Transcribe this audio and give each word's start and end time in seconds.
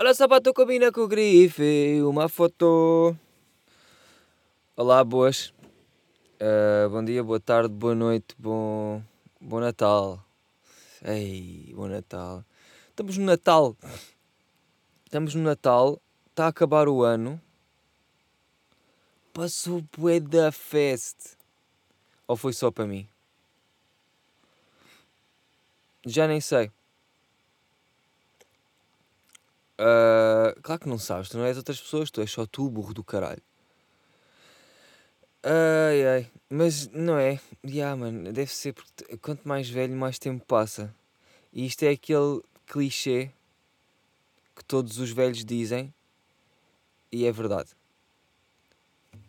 Olha 0.00 0.12
o 0.12 0.14
sapato 0.14 0.54
combina 0.54 0.90
com 0.90 1.02
o 1.02 1.06
grife, 1.06 2.00
uma 2.04 2.26
foto. 2.26 3.14
Olá, 4.74 5.04
boas. 5.04 5.52
Uh, 6.40 6.88
bom 6.88 7.04
dia, 7.04 7.22
boa 7.22 7.38
tarde, 7.38 7.68
boa 7.68 7.94
noite, 7.94 8.34
bom, 8.38 9.02
bom 9.38 9.60
Natal. 9.60 10.24
Ei, 11.04 11.70
bom 11.76 11.86
Natal. 11.86 12.42
Estamos 12.88 13.18
no 13.18 13.26
Natal. 13.26 13.76
Estamos 15.04 15.34
no 15.34 15.42
Natal. 15.42 16.00
Está 16.30 16.46
a 16.46 16.48
acabar 16.48 16.88
o 16.88 17.02
ano. 17.02 17.38
Passou 19.34 19.84
bué 19.98 20.18
da 20.18 20.50
fest. 20.50 21.36
Ou 22.26 22.38
foi 22.38 22.54
só 22.54 22.70
para 22.70 22.86
mim? 22.86 23.06
Já 26.06 26.26
nem 26.26 26.40
sei. 26.40 26.72
Uh, 29.80 30.60
claro 30.60 30.82
que 30.82 30.88
não 30.90 30.98
sabes, 30.98 31.30
tu 31.30 31.38
não 31.38 31.46
és 31.46 31.56
outras 31.56 31.80
pessoas, 31.80 32.10
tu 32.10 32.20
és 32.20 32.30
só 32.30 32.44
tu, 32.44 32.68
burro 32.68 32.92
do 32.92 33.02
caralho. 33.02 33.42
Ai 35.42 36.06
ai, 36.06 36.30
mas 36.50 36.86
não 36.88 37.16
é? 37.16 37.40
Yeah, 37.64 37.96
mano, 37.96 38.30
deve 38.30 38.54
ser 38.54 38.74
porque 38.74 39.16
quanto 39.16 39.48
mais 39.48 39.70
velho, 39.70 39.96
mais 39.96 40.18
tempo 40.18 40.44
passa. 40.44 40.94
E 41.50 41.64
isto 41.64 41.82
é 41.84 41.88
aquele 41.90 42.42
clichê 42.66 43.30
que 44.54 44.62
todos 44.62 44.98
os 44.98 45.10
velhos 45.10 45.42
dizem 45.46 45.94
e 47.10 47.24
é 47.24 47.32
verdade. 47.32 47.70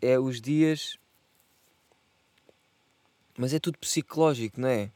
É 0.01 0.19
os 0.19 0.41
dias. 0.41 0.97
Mas 3.37 3.53
é 3.53 3.59
tudo 3.59 3.79
psicológico, 3.79 4.59
não 4.59 4.67
é? 4.67 4.91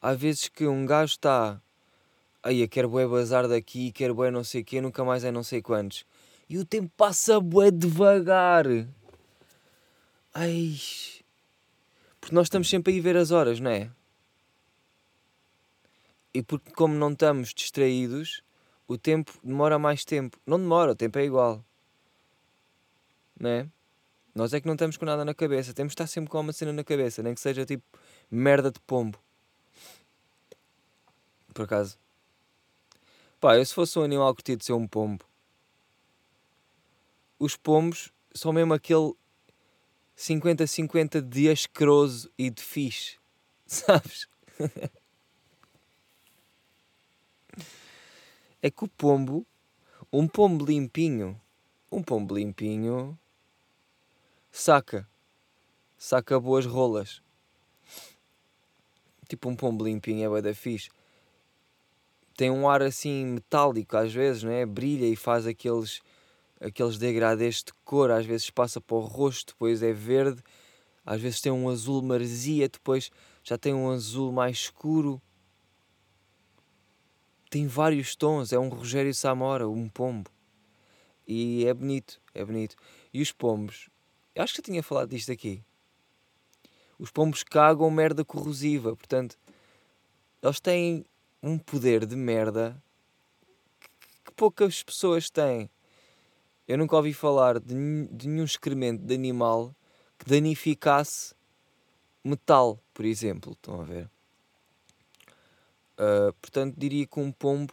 Há 0.00 0.14
vezes 0.14 0.46
que 0.46 0.64
um 0.64 0.86
gajo 0.86 1.14
está. 1.14 1.60
Aí, 2.46 2.68
quero 2.68 2.88
bué 2.88 3.04
bazar 3.08 3.48
daqui, 3.48 3.90
quero 3.90 4.14
bué 4.14 4.30
não 4.30 4.44
sei 4.44 4.62
quê, 4.62 4.80
nunca 4.80 5.04
mais 5.04 5.24
é 5.24 5.32
não 5.32 5.42
sei 5.42 5.60
quantos. 5.60 6.06
E 6.48 6.56
o 6.58 6.64
tempo 6.64 6.88
passa 6.96 7.40
bué 7.40 7.72
devagar. 7.72 8.66
Ai. 10.32 10.76
Porque 12.20 12.32
nós 12.32 12.46
estamos 12.46 12.70
sempre 12.70 12.92
a 12.92 12.96
ir 12.96 13.00
ver 13.00 13.16
as 13.16 13.32
horas, 13.32 13.58
não 13.58 13.72
é? 13.72 13.90
E 16.32 16.40
porque, 16.40 16.70
como 16.70 16.94
não 16.94 17.10
estamos 17.10 17.52
distraídos, 17.52 18.44
o 18.86 18.96
tempo 18.96 19.32
demora 19.42 19.76
mais 19.76 20.04
tempo. 20.04 20.38
Não 20.46 20.60
demora, 20.60 20.92
o 20.92 20.94
tempo 20.94 21.18
é 21.18 21.24
igual. 21.24 21.64
Não 23.40 23.50
é? 23.50 23.66
Nós 24.32 24.54
é 24.54 24.60
que 24.60 24.68
não 24.68 24.74
estamos 24.74 24.96
com 24.96 25.04
nada 25.04 25.24
na 25.24 25.34
cabeça. 25.34 25.74
Temos 25.74 25.90
de 25.90 25.94
estar 25.94 26.06
sempre 26.06 26.30
com 26.30 26.38
uma 26.38 26.52
cena 26.52 26.72
na 26.72 26.84
cabeça, 26.84 27.24
nem 27.24 27.34
que 27.34 27.40
seja 27.40 27.66
tipo 27.66 27.82
merda 28.30 28.70
de 28.70 28.78
pombo. 28.78 29.18
Por 31.52 31.64
acaso. 31.64 31.98
Pá, 33.40 33.56
eu 33.56 33.64
se 33.64 33.74
fosse 33.74 33.98
um 33.98 34.02
animal 34.02 34.34
curtido 34.34 34.64
ser 34.64 34.72
um 34.72 34.88
pombo. 34.88 35.24
Os 37.38 37.54
pombos 37.54 38.12
são 38.34 38.52
mesmo 38.52 38.72
aquele 38.72 39.12
50-50 40.16 41.20
de 41.20 41.50
asqueroso 41.50 42.30
e 42.38 42.48
de 42.48 42.62
fixe. 42.62 43.18
Sabes? 43.66 44.26
é 48.62 48.70
que 48.70 48.84
o 48.84 48.88
pombo, 48.88 49.46
um 50.10 50.26
pombo 50.26 50.64
limpinho, 50.64 51.38
um 51.92 52.02
pombo 52.02 52.34
limpinho, 52.34 53.18
saca. 54.50 55.06
Saca 55.98 56.40
boas 56.40 56.64
rolas. 56.64 57.22
Tipo 59.28 59.48
um 59.48 59.56
pombo 59.56 59.84
limpinho 59.84 60.24
é 60.24 60.28
bué 60.28 60.40
da 60.40 60.54
fixe. 60.54 60.90
Tem 62.36 62.50
um 62.50 62.68
ar 62.68 62.82
assim 62.82 63.24
metálico 63.24 63.96
às 63.96 64.12
vezes, 64.12 64.42
não 64.42 64.50
é? 64.50 64.66
Brilha 64.66 65.06
e 65.06 65.16
faz 65.16 65.46
aqueles 65.46 66.00
aqueles 66.60 66.98
degradês 66.98 67.56
de 67.62 67.72
cor, 67.84 68.10
às 68.10 68.24
vezes 68.24 68.50
passa 68.50 68.80
para 68.80 68.96
o 68.96 69.00
rosto, 69.00 69.52
depois 69.52 69.82
é 69.82 69.92
verde, 69.92 70.42
às 71.04 71.20
vezes 71.20 71.40
tem 71.40 71.52
um 71.52 71.68
azul 71.68 72.02
maresia, 72.02 72.68
depois 72.68 73.10
já 73.42 73.56
tem 73.56 73.72
um 73.72 73.90
azul 73.90 74.32
mais 74.32 74.56
escuro. 74.56 75.20
Tem 77.48 77.66
vários 77.66 78.16
tons, 78.16 78.52
é 78.52 78.58
um 78.58 78.68
Rogério 78.68 79.14
Samora, 79.14 79.68
um 79.68 79.88
pombo. 79.88 80.30
E 81.26 81.64
é 81.64 81.72
bonito, 81.72 82.20
é 82.34 82.44
bonito. 82.44 82.76
E 83.12 83.22
os 83.22 83.32
pombos, 83.32 83.88
eu 84.34 84.42
acho 84.42 84.52
que 84.52 84.60
eu 84.60 84.64
tinha 84.64 84.82
falado 84.82 85.10
disto 85.10 85.30
aqui. 85.30 85.62
Os 86.98 87.10
pombos 87.10 87.44
cagam 87.44 87.90
merda 87.90 88.24
corrosiva, 88.24 88.96
portanto, 88.96 89.38
eles 90.42 90.60
têm 90.60 91.04
um 91.46 91.58
poder 91.58 92.04
de 92.04 92.16
merda 92.16 92.76
que 94.24 94.32
poucas 94.34 94.82
pessoas 94.82 95.30
têm. 95.30 95.70
Eu 96.66 96.76
nunca 96.76 96.96
ouvi 96.96 97.12
falar 97.12 97.60
de, 97.60 97.74
de 98.10 98.26
nenhum 98.26 98.44
excremento 98.44 99.04
de 99.04 99.14
animal 99.14 99.74
que 100.18 100.28
danificasse 100.28 101.34
metal, 102.24 102.80
por 102.92 103.04
exemplo. 103.04 103.52
Estão 103.52 103.80
a 103.80 103.84
ver? 103.84 104.10
Uh, 105.96 106.32
portanto, 106.40 106.74
diria 106.76 107.06
que 107.06 107.20
um 107.20 107.30
pombo 107.30 107.72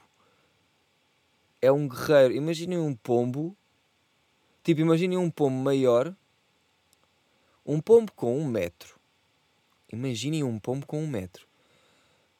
é 1.59 1.71
um 1.71 1.87
guerreiro. 1.87 2.35
Imaginem 2.35 2.77
um 2.77 2.95
pombo, 2.95 3.57
tipo, 4.63 4.81
imaginem 4.81 5.17
um 5.17 5.31
pombo 5.31 5.57
maior, 5.57 6.15
um 7.65 7.81
pombo 7.81 8.11
com 8.11 8.37
um 8.37 8.45
metro. 8.45 8.99
Imaginem 9.91 10.43
um 10.43 10.59
pombo 10.59 10.85
com 10.85 11.03
um 11.03 11.07
metro. 11.07 11.47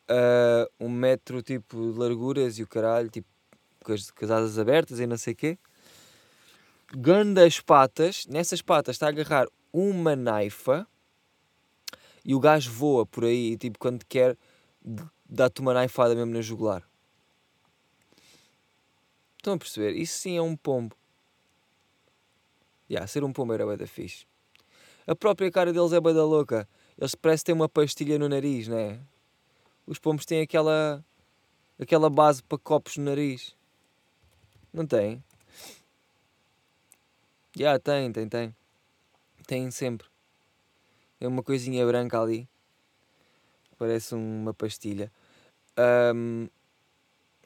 Uh, 0.10 0.86
um 0.86 0.90
metro, 0.90 1.42
tipo, 1.42 1.92
de 1.92 1.98
larguras 1.98 2.60
e 2.60 2.64
o 2.64 2.68
caralho, 2.68 3.10
tipo, 3.10 3.28
com 3.84 3.94
as, 3.94 4.12
com 4.12 4.26
as 4.26 4.32
asas 4.32 4.60
abertas 4.60 5.00
e 5.00 5.08
não 5.08 5.18
sei 5.18 5.34
o 5.34 5.36
quê 5.36 5.58
grandes 6.96 7.60
patas, 7.60 8.26
nessas 8.28 8.62
patas 8.62 8.96
está 8.96 9.08
a 9.08 9.10
agarrar 9.10 9.48
uma 9.72 10.16
naifa 10.16 10.88
e 12.24 12.36
o 12.36 12.40
gajo 12.40 12.72
voa 12.72 13.06
por 13.06 13.26
aí, 13.26 13.58
tipo, 13.58 13.80
quando 13.80 14.06
quer, 14.06 14.38
dá-te 15.28 15.60
uma 15.60 15.74
naifada 15.74 16.16
mesmo 16.16 16.32
na 16.32 16.42
jugular. 16.42 16.88
Estão 19.38 19.56
a 19.56 19.58
perceber? 19.58 19.94
Isso 19.96 20.20
sim 20.20 20.38
é 20.38 20.42
um 20.42 20.56
pombo. 20.56 20.96
Yeah, 22.90 23.08
ser 23.08 23.24
um 23.24 23.34
pombo 23.34 23.54
era 23.54 23.76
da 23.76 23.88
fixe. 23.88 24.26
A 25.06 25.16
própria 25.16 25.52
cara 25.52 25.74
deles 25.74 25.92
é 25.92 26.00
da 26.00 26.24
louca. 26.24 26.70
Eles 26.98 27.16
parecem 27.16 27.46
ter 27.46 27.54
uma 27.54 27.68
pastilha 27.68 28.18
no 28.20 28.30
nariz, 28.30 28.68
não 28.68 28.78
é? 28.78 29.00
Os 29.86 30.00
pombos 30.00 30.26
têm 30.26 30.42
aquela, 30.42 31.04
aquela 31.80 32.10
base 32.10 32.42
para 32.44 32.58
copos 32.58 32.98
no 32.98 33.06
nariz. 33.06 33.56
Não 34.72 34.88
tem? 34.88 35.24
Já, 37.56 37.66
yeah, 37.66 37.80
tem, 37.80 38.12
tem, 38.12 38.30
tem. 38.30 38.56
Tem 39.46 39.72
sempre. 39.72 40.08
É 41.20 41.28
uma 41.28 41.44
coisinha 41.44 41.86
branca 41.86 42.20
ali. 42.20 42.48
Parece 43.78 44.16
uma 44.16 44.54
pastilha. 44.54 45.12
Um, 46.16 46.48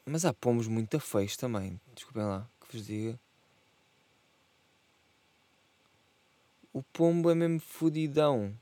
mas 0.06 0.24
há 0.24 0.32
pomos 0.32 0.66
muito 0.66 0.98
feios 0.98 1.36
também. 1.36 1.80
Desculpem 1.94 2.22
lá 2.22 2.48
que 2.60 2.76
vos 2.76 2.86
diga. 2.86 3.20
O 6.72 6.82
pombo 6.82 7.30
é 7.30 7.34
mesmo 7.34 7.60
fodidão. 7.60 8.56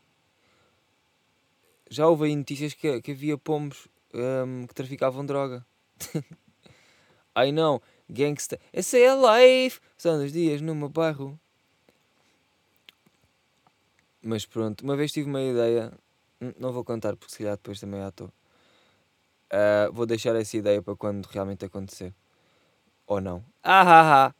Já 1.88 2.06
houve 2.08 2.26
aí 2.26 2.36
notícias 2.36 2.74
que, 2.74 3.00
que 3.00 3.12
havia 3.12 3.38
pombos 3.38 3.88
um, 4.12 4.66
que 4.66 4.74
traficavam 4.74 5.24
droga. 5.24 5.64
Ai 7.34 7.52
não, 7.52 7.80
gangsta. 8.08 8.58
Essa 8.72 8.98
é 8.98 9.08
a 9.08 9.38
life. 9.38 9.80
São 9.96 10.24
os 10.24 10.32
dias 10.32 10.60
no 10.60 10.74
meu 10.74 10.88
bairro. 10.88 11.38
Mas 14.22 14.44
pronto, 14.44 14.82
uma 14.82 14.96
vez 14.96 15.12
tive 15.12 15.28
uma 15.28 15.42
ideia. 15.42 15.92
Não 16.58 16.72
vou 16.72 16.84
contar 16.84 17.14
porque 17.16 17.32
se 17.32 17.38
calhar 17.38 17.56
depois 17.56 17.78
também 17.78 18.00
já 18.00 18.08
estou. 18.08 18.28
Uh, 19.46 19.92
vou 19.92 20.06
deixar 20.06 20.34
essa 20.34 20.56
ideia 20.56 20.82
para 20.82 20.96
quando 20.96 21.26
realmente 21.26 21.64
acontecer. 21.64 22.12
Ou 23.06 23.20
não. 23.20 23.44
Ah, 23.62 23.82
ah, 23.82 24.26
ah. 24.26 24.34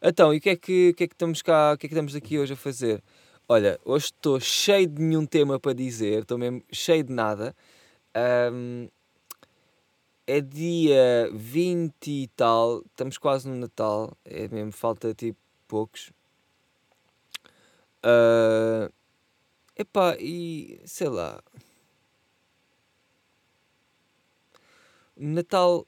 Então, 0.00 0.32
e 0.32 0.38
o 0.38 0.40
que 0.40 0.50
é 0.50 0.56
que, 0.56 0.94
que, 0.94 1.04
é 1.04 1.08
que 1.08 1.14
estamos 1.14 1.42
cá, 1.42 1.72
o 1.72 1.78
que 1.78 1.86
é 1.86 1.88
que 1.88 1.94
estamos 1.94 2.14
aqui 2.14 2.38
hoje 2.38 2.52
a 2.52 2.56
fazer? 2.56 3.02
Olha, 3.50 3.80
hoje 3.82 4.06
estou 4.06 4.38
cheio 4.38 4.86
de 4.86 5.00
nenhum 5.00 5.24
tema 5.24 5.58
para 5.58 5.72
dizer, 5.72 6.20
estou 6.20 6.36
mesmo 6.36 6.62
cheio 6.70 7.02
de 7.02 7.12
nada. 7.14 7.56
Um, 8.52 8.88
é 10.26 10.40
dia 10.42 11.30
20 11.32 12.10
e 12.24 12.28
tal, 12.36 12.82
estamos 12.82 13.16
quase 13.16 13.48
no 13.48 13.56
Natal, 13.56 14.14
é 14.24 14.48
mesmo, 14.48 14.70
falta 14.72 15.14
tipo 15.14 15.38
poucos. 15.66 16.12
Uh, 18.04 18.92
epá, 19.76 20.16
e 20.20 20.80
sei 20.84 21.08
lá. 21.08 21.42
Natal 25.16 25.86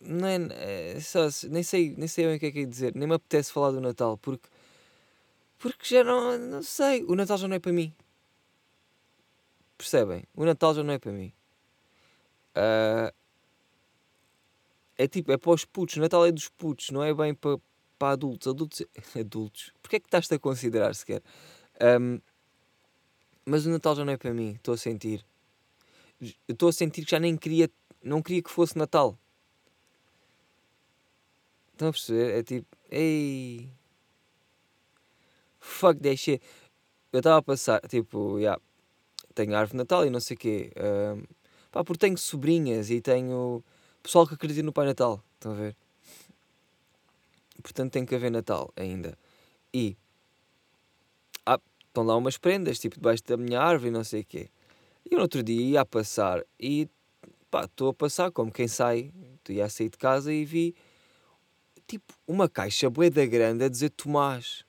não 0.00 0.28
é, 0.28 0.96
é 0.96 1.00
só, 1.00 1.28
nem 1.48 1.62
sei 1.62 1.94
nem 1.96 2.06
sei 2.08 2.36
o 2.36 2.38
que 2.38 2.46
é 2.46 2.52
que 2.52 2.60
é 2.60 2.64
dizer 2.64 2.94
nem 2.94 3.08
me 3.08 3.14
apetece 3.14 3.52
falar 3.52 3.70
do 3.72 3.80
Natal 3.80 4.16
porque 4.18 4.48
porque 5.58 5.94
já 5.94 6.04
não 6.04 6.38
não 6.38 6.62
sei 6.62 7.04
o 7.04 7.14
Natal 7.14 7.38
já 7.38 7.48
não 7.48 7.56
é 7.56 7.58
para 7.58 7.72
mim 7.72 7.94
percebem 9.76 10.24
o 10.34 10.44
Natal 10.44 10.74
já 10.74 10.82
não 10.82 10.92
é 10.94 10.98
para 10.98 11.12
mim 11.12 11.32
Uh, 12.56 13.12
é 14.96 15.06
tipo, 15.06 15.30
é 15.30 15.36
para 15.36 15.50
os 15.50 15.64
putos. 15.64 15.96
Natal 15.98 16.24
é 16.24 16.32
dos 16.32 16.48
putos, 16.48 16.90
não 16.90 17.04
é 17.04 17.12
bem 17.12 17.34
para, 17.34 17.58
para 17.98 18.12
adultos. 18.12 18.48
Adultos. 18.48 18.82
Adultos. 19.14 19.72
Porquê 19.82 19.96
é 19.96 20.00
que 20.00 20.06
estás-te 20.06 20.34
a 20.34 20.38
considerar 20.38 20.94
sequer? 20.94 21.22
Um, 22.00 22.18
mas 23.44 23.66
o 23.66 23.70
Natal 23.70 23.94
já 23.94 24.04
não 24.04 24.12
é 24.12 24.16
para 24.16 24.32
mim, 24.32 24.54
estou 24.54 24.72
a 24.74 24.78
sentir. 24.78 25.24
Estou 26.48 26.70
a 26.70 26.72
sentir 26.72 27.04
que 27.04 27.10
já 27.10 27.20
nem 27.20 27.36
queria, 27.36 27.70
não 28.02 28.22
queria 28.22 28.42
que 28.42 28.50
fosse 28.50 28.76
Natal. 28.78 29.18
Estão 31.72 31.88
a 31.88 31.92
perceber? 31.92 32.38
É 32.38 32.42
tipo, 32.42 32.66
ei. 32.90 33.68
Fuck 35.66 36.00
that 36.00 36.16
shit. 36.16 36.40
Eu 37.12 37.18
estava 37.18 37.38
a 37.38 37.42
passar, 37.42 37.80
tipo, 37.88 38.38
yeah, 38.38 38.60
tenho 39.34 39.54
árvore 39.54 39.72
de 39.72 39.76
Natal 39.78 40.06
e 40.06 40.10
não 40.10 40.20
sei 40.20 40.36
o 40.36 40.38
quê. 40.38 40.72
Um, 40.76 41.24
pá, 41.70 41.82
porque 41.82 41.98
tenho 41.98 42.16
sobrinhas 42.16 42.88
e 42.88 43.00
tenho 43.00 43.62
pessoal 44.02 44.26
que 44.26 44.34
acredita 44.34 44.62
no 44.62 44.72
Pai 44.72 44.86
Natal. 44.86 45.22
Estão 45.34 45.52
a 45.52 45.54
ver? 45.56 45.76
Portanto, 47.62 47.92
tem 47.92 48.06
que 48.06 48.14
haver 48.14 48.30
Natal 48.30 48.72
ainda. 48.76 49.18
E 49.74 49.96
ah, 51.44 51.60
estão 51.88 52.04
lá 52.04 52.16
umas 52.16 52.38
prendas, 52.38 52.78
tipo, 52.78 52.94
debaixo 52.94 53.24
da 53.24 53.36
minha 53.36 53.60
árvore 53.60 53.88
e 53.88 53.92
não 53.92 54.04
sei 54.04 54.20
o 54.20 54.24
quê. 54.24 54.48
E 55.10 55.14
no 55.16 55.22
outro 55.22 55.42
dia 55.42 55.60
ia 55.60 55.80
a 55.80 55.86
passar 55.86 56.44
e 56.58 56.88
pá, 57.50 57.64
estou 57.64 57.88
a 57.88 57.94
passar 57.94 58.30
como 58.30 58.52
quem 58.52 58.68
sai. 58.68 59.12
Tu 59.42 59.52
ia 59.52 59.64
a 59.64 59.68
sair 59.68 59.88
de 59.88 59.98
casa 59.98 60.32
e 60.32 60.44
vi 60.44 60.74
tipo 61.86 62.14
uma 62.26 62.48
caixa 62.48 62.90
boeda 62.90 63.24
grande 63.26 63.64
a 63.64 63.68
dizer 63.68 63.90
Tomás. 63.90 64.65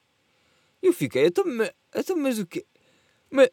E 0.81 0.87
eu 0.87 0.93
fiquei, 0.93 1.23
eu 1.23 1.27
estou, 1.27 2.17
mas 2.17 2.39
o 2.39 2.45
quê? 2.45 2.65
Mas, 3.29 3.49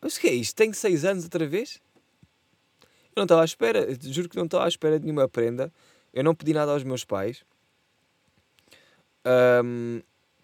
mas 0.00 0.16
o 0.16 0.20
que 0.20 0.28
é 0.28 0.32
isto? 0.32 0.56
Tenho 0.56 0.74
6 0.74 1.04
anos 1.04 1.24
outra 1.24 1.46
vez? 1.46 1.80
Eu 3.14 3.20
não 3.20 3.24
estava 3.24 3.42
à 3.42 3.44
espera, 3.44 3.86
juro 4.00 4.28
que 4.28 4.36
não 4.36 4.44
estava 4.44 4.64
à 4.64 4.68
espera 4.68 4.98
de 4.98 5.04
nenhuma 5.04 5.28
prenda. 5.28 5.72
Eu 6.12 6.24
não 6.24 6.34
pedi 6.34 6.52
nada 6.52 6.72
aos 6.72 6.82
meus 6.82 7.04
pais. 7.04 7.44
Um, 9.64 10.00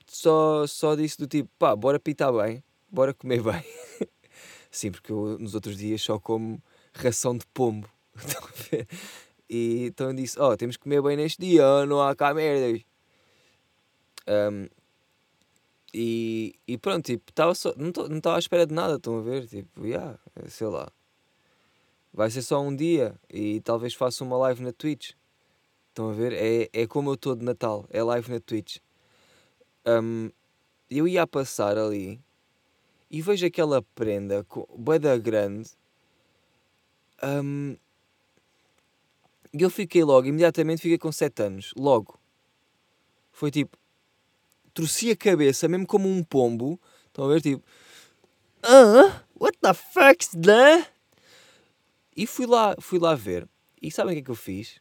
só, 0.06 0.66
só 0.66 0.94
disse 0.94 1.18
do 1.18 1.26
tipo, 1.26 1.50
pá, 1.58 1.74
bora 1.74 1.98
pitar 1.98 2.32
bem, 2.32 2.62
bora 2.90 3.14
comer 3.14 3.42
bem. 3.42 3.64
Sim, 4.70 4.90
porque 4.90 5.10
eu 5.10 5.38
nos 5.38 5.54
outros 5.54 5.76
dias 5.76 6.02
só 6.02 6.19
como 6.19 6.62
ração 6.92 7.36
de 7.36 7.46
pombo. 7.46 7.88
e 9.48 9.86
então 9.86 10.14
disse, 10.14 10.38
ó, 10.38 10.52
oh, 10.52 10.56
temos 10.56 10.76
que 10.76 10.82
comer 10.82 11.02
bem 11.02 11.16
neste 11.16 11.40
dia, 11.40 11.86
não 11.86 12.00
há 12.00 12.14
cá 12.14 12.34
merdas. 12.34 12.82
Um, 14.28 14.69
e, 15.92 16.54
e 16.66 16.76
pronto, 16.76 17.04
tipo, 17.04 17.32
tava 17.32 17.54
só, 17.54 17.74
não 17.76 17.88
estava 18.16 18.36
à 18.36 18.38
espera 18.38 18.66
de 18.66 18.74
nada, 18.74 18.96
estão 18.96 19.18
a 19.18 19.22
ver? 19.22 19.46
Tipo, 19.46 19.86
yeah, 19.86 20.18
sei 20.48 20.66
lá. 20.66 20.90
Vai 22.12 22.30
ser 22.30 22.42
só 22.42 22.60
um 22.60 22.74
dia 22.74 23.14
e 23.28 23.60
talvez 23.60 23.94
faça 23.94 24.24
uma 24.24 24.36
live 24.38 24.62
na 24.62 24.72
Twitch. 24.72 25.12
Estão 25.88 26.10
a 26.10 26.12
ver? 26.12 26.32
É, 26.32 26.68
é 26.72 26.86
como 26.86 27.10
eu 27.10 27.14
estou 27.14 27.34
de 27.34 27.44
Natal, 27.44 27.86
é 27.90 28.02
live 28.02 28.30
na 28.30 28.40
Twitch. 28.40 28.78
Um, 29.86 30.30
eu 30.90 31.06
ia 31.06 31.26
passar 31.26 31.78
ali 31.78 32.20
e 33.10 33.22
vejo 33.22 33.46
aquela 33.46 33.82
prenda 33.94 34.44
boeda 34.76 35.16
grande. 35.18 35.70
Um, 37.22 37.76
e 39.52 39.62
eu 39.62 39.70
fiquei 39.70 40.04
logo, 40.04 40.26
imediatamente 40.26 40.82
fiquei 40.82 40.98
com 40.98 41.10
7 41.10 41.42
anos. 41.42 41.72
Logo. 41.76 42.18
Foi 43.32 43.50
tipo. 43.50 43.76
Torci 44.76 45.11
a 45.11 45.17
cabeça, 45.17 45.67
mesmo 45.67 45.87
como 45.87 46.06
um 46.06 46.23
pombo. 46.23 46.78
Estão 47.06 47.25
a 47.25 47.28
ver? 47.28 47.40
Tipo. 47.40 47.64
Ah, 48.62 49.25
what 49.40 49.56
the 49.62 49.73
fuck's 49.73 50.28
that? 50.43 50.87
E 52.14 52.26
fui 52.26 52.44
lá, 52.44 52.76
fui 52.78 52.99
lá 52.99 53.14
ver. 53.14 53.49
E 53.81 53.90
sabem 53.90 54.12
o 54.12 54.17
que 54.17 54.20
é 54.20 54.25
que 54.25 54.31
eu 54.31 54.34
fiz? 54.34 54.78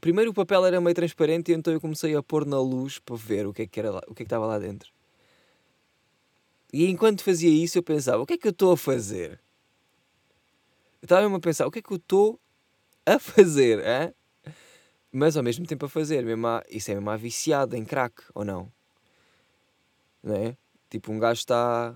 Primeiro 0.00 0.30
o 0.30 0.34
papel 0.34 0.64
era 0.64 0.80
meio 0.80 0.94
transparente 0.94 1.50
então 1.52 1.72
eu 1.72 1.80
comecei 1.80 2.14
a 2.14 2.22
pôr 2.22 2.46
na 2.46 2.60
luz 2.60 3.00
para 3.00 3.16
ver 3.16 3.46
o 3.48 3.52
que 3.52 3.62
é 3.62 3.66
que, 3.66 3.80
era 3.80 3.90
lá, 3.90 4.02
o 4.06 4.14
que, 4.14 4.22
é 4.22 4.24
que 4.24 4.26
estava 4.26 4.46
lá 4.46 4.60
dentro. 4.60 4.92
E 6.72 6.86
enquanto 6.86 7.24
fazia 7.24 7.50
isso 7.50 7.78
eu 7.78 7.82
pensava, 7.82 8.22
o 8.22 8.26
que 8.26 8.34
é 8.34 8.38
que 8.38 8.46
eu 8.46 8.52
estou 8.52 8.72
a 8.72 8.76
fazer? 8.76 9.40
Eu 11.02 11.06
estava 11.06 11.22
mesmo 11.22 11.36
a 11.36 11.40
pensar, 11.40 11.66
o 11.66 11.70
que 11.70 11.80
é 11.80 11.82
que 11.82 11.92
eu 11.92 11.96
estou 11.96 12.38
a 13.04 13.18
fazer? 13.18 13.80
Hein? 13.80 14.14
Mas 15.10 15.36
ao 15.36 15.42
mesmo 15.42 15.66
tempo 15.66 15.86
a 15.86 15.88
fazer, 15.88 16.24
mesmo 16.24 16.46
a, 16.46 16.62
isso 16.68 16.90
é 16.90 16.94
mesmo 16.94 17.10
a 17.10 17.16
viciado 17.16 17.76
em 17.76 17.84
crack, 17.84 18.22
ou 18.34 18.44
não? 18.44 18.70
Não 20.22 20.34
é? 20.34 20.56
Tipo, 20.90 21.12
um 21.12 21.18
gajo 21.18 21.40
está... 21.40 21.94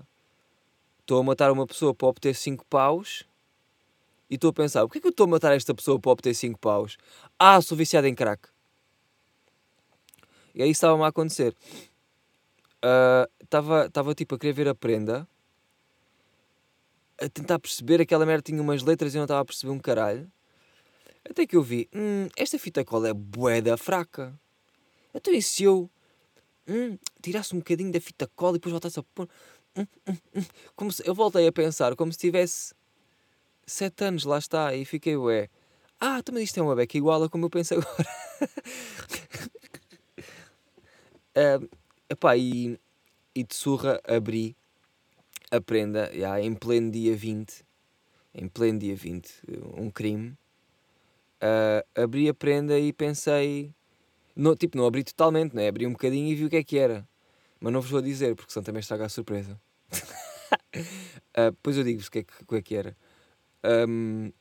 Estou 1.01 1.19
a 1.19 1.23
matar 1.23 1.51
uma 1.51 1.67
pessoa 1.67 1.93
para 1.93 2.07
obter 2.07 2.33
5 2.33 2.65
paus 2.65 3.25
e 4.29 4.35
estou 4.35 4.49
a 4.49 4.53
pensar, 4.53 4.81
porquê 4.81 4.97
é 4.97 5.01
que 5.01 5.07
eu 5.07 5.11
estou 5.11 5.25
a 5.25 5.29
matar 5.29 5.53
esta 5.53 5.75
pessoa 5.75 5.99
para 5.99 6.11
obter 6.11 6.33
5 6.33 6.57
paus? 6.57 6.97
Ah, 7.37 7.61
sou 7.61 7.77
viciado 7.77 8.07
em 8.07 8.15
crack. 8.15 8.47
E 10.55 10.63
aí 10.63 10.69
estava-me 10.69 11.03
a 11.03 11.07
acontecer. 11.07 11.55
Estava 13.41 13.85
uh, 13.85 13.89
tava, 13.91 14.15
tipo 14.15 14.35
a 14.35 14.39
querer 14.39 14.53
ver 14.53 14.67
a 14.67 14.75
prenda, 14.75 15.27
a 17.19 17.29
tentar 17.29 17.59
perceber, 17.59 18.01
aquela 18.01 18.25
merda 18.25 18.43
tinha 18.43 18.61
umas 18.61 18.83
letras 18.83 19.13
e 19.13 19.17
eu 19.17 19.19
não 19.19 19.25
estava 19.25 19.41
a 19.41 19.45
perceber 19.45 19.71
um 19.71 19.79
caralho. 19.79 20.31
Até 21.29 21.47
que 21.47 21.55
eu 21.55 21.63
vi, 21.63 21.89
hum, 21.93 22.27
esta 22.35 22.59
fita 22.59 22.83
cola 22.83 23.09
é 23.09 23.13
boeda 23.13 23.77
fraca. 23.77 24.37
Então 25.13 25.33
e 25.33 25.41
se 25.41 25.63
eu 25.63 25.89
hum, 26.67 26.97
tirasse 27.21 27.55
um 27.55 27.59
bocadinho 27.59 27.91
da 27.91 28.01
fita 28.01 28.27
cola 28.35 28.57
e 28.57 28.59
depois 28.59 28.71
voltasse 28.71 28.99
a 28.99 29.03
pôr... 29.03 29.29
Hum, 29.75 29.87
hum, 30.07 30.17
hum, 30.35 30.43
como 30.75 30.91
se, 30.91 31.07
eu 31.07 31.15
voltei 31.15 31.47
a 31.47 31.51
pensar 31.51 31.95
como 31.95 32.11
se 32.11 32.19
tivesse 32.19 32.73
sete 33.65 34.03
anos, 34.03 34.23
lá 34.23 34.37
está, 34.37 34.75
e 34.75 34.85
fiquei, 34.85 35.15
ué, 35.17 35.49
ah, 35.99 36.21
também 36.21 36.41
então, 36.41 36.43
isto 36.43 36.59
é 36.59 36.63
uma 36.63 36.75
beca 36.75 36.97
igual 36.97 37.23
a 37.23 37.29
como 37.29 37.45
eu 37.45 37.49
penso 37.49 37.75
agora. 37.75 38.07
uh, 41.63 41.69
epá, 42.09 42.35
e, 42.35 42.77
e 43.33 43.43
de 43.43 43.55
surra 43.55 44.01
abri 44.05 44.55
a 45.49 45.61
prenda, 45.61 46.11
já, 46.13 46.41
em 46.41 46.53
pleno 46.53 46.91
dia 46.91 47.15
20, 47.15 47.65
em 48.33 48.49
pleno 48.49 48.79
dia 48.79 48.95
20, 48.95 49.31
um 49.77 49.89
crime. 49.89 50.37
Uh, 51.43 52.01
abri 52.01 52.29
a 52.29 52.33
prenda 52.33 52.79
e 52.79 52.93
pensei, 52.93 53.73
no, 54.33 54.55
tipo, 54.55 54.77
não 54.77 54.85
abri 54.85 55.03
totalmente, 55.03 55.53
né? 55.53 55.67
abri 55.67 55.85
um 55.85 55.91
bocadinho 55.91 56.31
e 56.31 56.35
vi 56.35 56.45
o 56.45 56.49
que 56.49 56.55
é 56.55 56.63
que 56.63 56.77
era. 56.77 57.05
Mas 57.59 57.73
não 57.73 57.81
vos 57.81 57.91
vou 57.91 58.01
dizer, 58.01 58.33
porque 58.33 58.53
senão 58.53 58.63
também 58.63 58.79
estraga 58.79 59.05
a 59.05 59.09
surpresa. 59.09 59.59
uh, 61.35 61.51
depois 61.51 61.75
eu 61.75 61.83
digo-vos 61.83 62.07
o 62.07 62.11
que, 62.11 62.19
é 62.19 62.23
que, 62.23 62.45
que 62.45 62.55
é 62.55 62.61
que 62.61 62.75
era. 62.75 62.97
Um, 63.89 64.31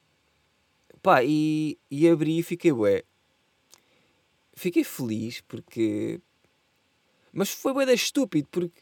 pá, 1.02 1.25
e, 1.25 1.76
e 1.90 2.08
abri 2.08 2.38
e 2.38 2.43
fiquei, 2.43 2.70
ué. 2.70 3.02
Fiquei 4.54 4.84
feliz 4.84 5.40
porque. 5.40 6.21
Mas 7.32 7.50
foi 7.50 7.73
bué 7.73 7.92
estúpido 7.92 8.49
porque. 8.50 8.80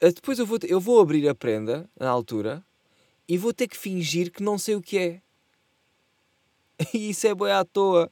Eh, 0.00 0.12
depois 0.12 0.38
eu 0.38 0.44
vou, 0.44 0.58
eu 0.64 0.80
vou 0.80 1.00
abrir 1.00 1.26
a 1.28 1.34
prenda 1.34 1.88
na 1.98 2.10
altura 2.10 2.64
e 3.28 3.38
vou 3.38 3.54
ter 3.54 3.68
que 3.68 3.76
fingir 3.76 4.30
que 4.30 4.42
não 4.42 4.58
sei 4.58 4.74
o 4.74 4.82
que 4.82 4.98
é. 4.98 5.22
E 6.94 7.10
isso 7.10 7.26
é 7.26 7.34
bué 7.34 7.52
à 7.52 7.64
toa, 7.64 8.10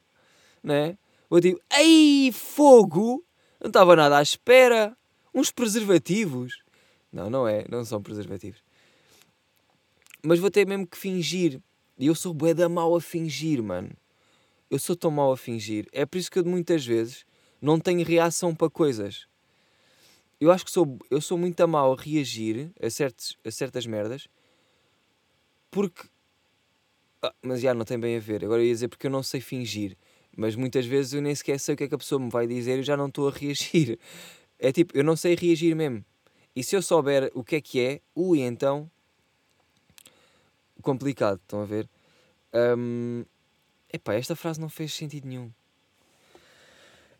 né? 0.63 0.97
Vou 1.29 1.41
tipo, 1.41 1.59
ei, 1.77 2.31
fogo! 2.31 3.23
Não 3.59 3.67
estava 3.67 3.95
nada 3.95 4.17
à 4.17 4.21
espera. 4.21 4.95
Uns 5.33 5.51
preservativos. 5.51 6.63
Não, 7.11 7.29
não 7.29 7.47
é, 7.47 7.65
não 7.69 7.83
são 7.83 8.01
preservativos. 8.01 8.63
Mas 10.23 10.39
vou 10.39 10.49
ter 10.49 10.67
mesmo 10.67 10.87
que 10.87 10.97
fingir. 10.97 11.61
E 11.97 12.07
eu 12.07 12.15
sou 12.15 12.33
bué 12.33 12.53
da 12.53 12.67
mau 12.67 12.95
a 12.95 13.01
fingir, 13.01 13.61
mano. 13.61 13.91
Eu 14.69 14.79
sou 14.79 14.95
tão 14.95 15.11
mau 15.11 15.31
a 15.31 15.37
fingir. 15.37 15.87
É 15.91 16.05
por 16.05 16.17
isso 16.17 16.29
que 16.29 16.39
eu 16.39 16.45
muitas 16.45 16.85
vezes 16.85 17.25
não 17.61 17.79
tenho 17.79 18.05
reação 18.05 18.53
para 18.53 18.69
coisas. 18.69 19.27
Eu 20.39 20.51
acho 20.51 20.65
que 20.65 20.71
sou, 20.71 20.99
eu 21.09 21.21
sou 21.21 21.37
muito 21.37 21.59
a 21.61 21.67
mau 21.67 21.93
a 21.93 21.95
reagir 21.95 22.71
a, 22.81 22.89
certos, 22.89 23.37
a 23.45 23.51
certas 23.51 23.85
merdas 23.85 24.27
porque. 25.75 26.07
Ah, 27.25 27.33
mas 27.41 27.61
já 27.61 27.73
não 27.73 27.83
tem 27.83 27.99
bem 27.99 28.17
a 28.17 28.19
ver. 28.19 28.45
Agora 28.45 28.61
eu 28.61 28.67
ia 28.67 28.73
dizer 28.73 28.87
porque 28.87 29.07
eu 29.07 29.11
não 29.11 29.23
sei 29.23 29.41
fingir. 29.41 29.97
Mas 30.37 30.55
muitas 30.55 30.85
vezes 30.85 31.13
eu 31.13 31.21
nem 31.21 31.33
sequer 31.33 31.59
sei 31.59 31.73
o 31.73 31.77
que 31.77 31.85
é 31.85 31.87
que 31.87 31.95
a 31.95 31.97
pessoa 31.97 32.19
me 32.19 32.29
vai 32.29 32.45
dizer 32.45 32.79
e 32.79 32.83
já 32.83 32.95
não 32.95 33.07
estou 33.07 33.27
a 33.27 33.31
reagir. 33.31 33.97
É 34.59 34.71
tipo, 34.71 34.95
eu 34.97 35.03
não 35.03 35.15
sei 35.15 35.35
reagir 35.35 35.75
mesmo. 35.75 36.05
E 36.55 36.63
se 36.63 36.75
eu 36.75 36.81
souber 36.81 37.31
o 37.33 37.43
que 37.43 37.55
é 37.55 37.61
que 37.61 37.79
é, 37.79 38.01
ui, 38.15 38.41
então 38.41 38.89
complicado, 40.81 41.39
estão 41.41 41.61
a 41.61 41.65
ver? 41.65 41.89
Um, 42.53 43.25
epá, 43.91 44.13
esta 44.13 44.35
frase 44.35 44.61
não 44.61 44.69
fez 44.69 44.93
sentido 44.93 45.27
nenhum. 45.27 45.51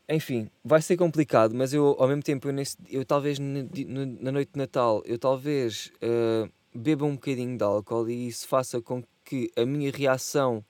Enfim, 0.07 0.49
vai 0.63 0.81
ser 0.83 0.95
complicado, 0.97 1.55
mas 1.55 1.73
eu 1.73 1.95
ao 1.99 2.07
mesmo 2.07 2.21
tempo, 2.21 2.47
eu, 2.47 2.53
nesse, 2.53 2.77
eu 2.87 3.03
talvez 3.03 3.39
na 3.39 4.31
noite 4.31 4.51
de 4.53 4.59
Natal, 4.59 5.01
eu 5.03 5.17
talvez 5.17 5.91
uh, 5.95 6.49
beba 6.73 7.05
um 7.05 7.15
bocadinho 7.15 7.57
de 7.57 7.63
álcool 7.63 8.07
e 8.07 8.27
isso 8.27 8.47
faça 8.47 8.79
com 8.79 9.01
que 9.01 9.09
a 9.55 9.65
minha 9.65 9.91
reação 9.91 10.63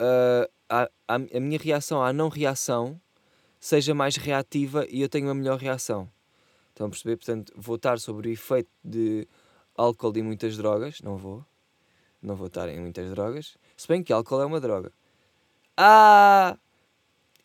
uh, 0.00 0.50
a, 0.68 0.88
a, 1.08 1.14
a 1.14 1.40
minha 1.40 1.58
reação 1.58 2.02
à 2.02 2.12
não 2.12 2.28
reação 2.28 3.00
seja 3.60 3.94
mais 3.94 4.16
reativa 4.16 4.86
e 4.88 5.00
eu 5.00 5.08
tenho 5.08 5.26
uma 5.26 5.34
melhor 5.34 5.58
reação. 5.58 6.10
Estão 6.70 6.86
a 6.86 6.90
perceber? 6.90 7.16
Portanto, 7.16 7.52
vou 7.56 7.76
estar 7.76 7.98
sobre 7.98 8.28
o 8.28 8.32
efeito 8.32 8.70
de 8.82 9.28
álcool 9.76 10.12
e 10.16 10.22
muitas 10.22 10.56
drogas, 10.56 11.00
não 11.00 11.16
vou. 11.16 11.44
Não 12.20 12.34
vou 12.34 12.48
estar 12.48 12.68
em 12.68 12.80
muitas 12.80 13.08
drogas. 13.10 13.56
Se 13.76 13.86
bem 13.86 14.02
que 14.02 14.12
álcool 14.12 14.40
é 14.40 14.46
uma 14.46 14.60
droga. 14.60 14.92
Ah! 15.76 16.58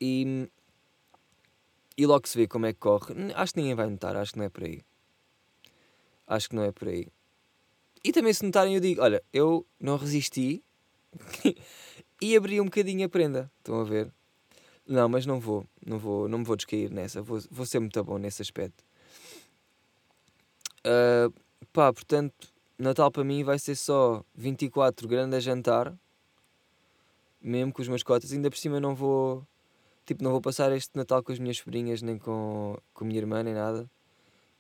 E, 0.02 0.50
e 1.98 2.06
logo 2.06 2.28
se 2.28 2.38
vê 2.38 2.48
como 2.48 2.66
é 2.66 2.74
que 2.74 2.80
corre. 2.80 3.14
Acho 3.36 3.54
que 3.54 3.60
ninguém 3.60 3.76
vai 3.76 3.90
notar, 3.90 4.16
acho 4.16 4.34
que 4.34 4.40
não 4.40 4.46
é 4.46 4.50
por 4.50 4.64
aí. 4.64 4.82
Acho 6.28 6.50
que 6.50 6.56
não 6.56 6.64
é 6.64 6.72
por 6.72 6.88
aí. 6.88 7.08
E 8.04 8.12
também 8.12 8.34
se 8.34 8.44
notarem 8.46 8.76
eu 8.76 8.80
digo, 8.80 9.02
olha, 9.02 9.22
eu 9.34 9.66
não 9.80 9.98
resisti 9.98 10.64
e 12.22 12.36
abri 12.36 12.62
um 12.62 12.66
bocadinho 12.66 13.06
a 13.06 13.10
prenda. 13.10 13.52
Estão 13.60 13.80
a 13.82 13.84
ver? 13.84 14.12
Não, 14.88 15.08
mas 15.08 15.26
não 15.26 15.40
vou, 15.40 15.66
não 15.86 16.00
vou, 16.00 16.28
não 16.28 16.40
me 16.40 16.44
vou 16.44 16.56
descair 16.56 16.90
nessa. 16.92 17.22
Vou, 17.22 17.40
vou 17.52 17.66
ser 17.66 17.80
muito 17.80 18.04
bom 18.04 18.18
nesse 18.18 18.42
aspecto. 18.42 18.84
Uh, 20.80 21.32
pá, 21.72 21.94
portanto, 21.94 22.52
Natal 22.78 23.12
para 23.12 23.24
mim 23.24 23.44
vai 23.44 23.60
ser 23.60 23.76
só 23.76 24.24
24 24.34 25.08
grande 25.08 25.36
a 25.36 25.40
jantar. 25.40 25.94
Mesmo 27.42 27.72
com 27.72 27.82
os 27.82 27.88
meus 27.88 28.04
cotas. 28.04 28.32
Ainda 28.32 28.50
por 28.50 28.58
cima 28.58 28.80
não 28.80 28.96
vou. 28.96 29.46
Tipo, 30.06 30.24
não 30.24 30.32
vou 30.32 30.42
passar 30.42 30.72
este 30.72 30.96
Natal 30.96 31.22
com 31.22 31.32
as 31.32 31.40
minhas 31.40 31.58
sobrinhas, 31.58 32.02
nem 32.02 32.18
com, 32.18 32.76
com 32.94 33.04
a 33.04 33.08
minha 33.08 33.20
irmã, 33.20 33.44
nem 33.44 33.54
nada. 33.54 33.90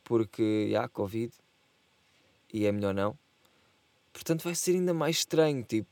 Porque, 0.03 0.65
já, 0.65 0.69
yeah, 0.69 0.89
Covid. 0.89 1.34
E 2.53 2.65
é 2.65 2.72
melhor 2.72 2.93
não. 2.93 3.17
Portanto, 4.19 4.43
vai 4.43 4.53
ser 4.53 4.71
ainda 4.71 4.93
mais 4.93 5.19
estranho, 5.19 5.63
tipo. 5.63 5.89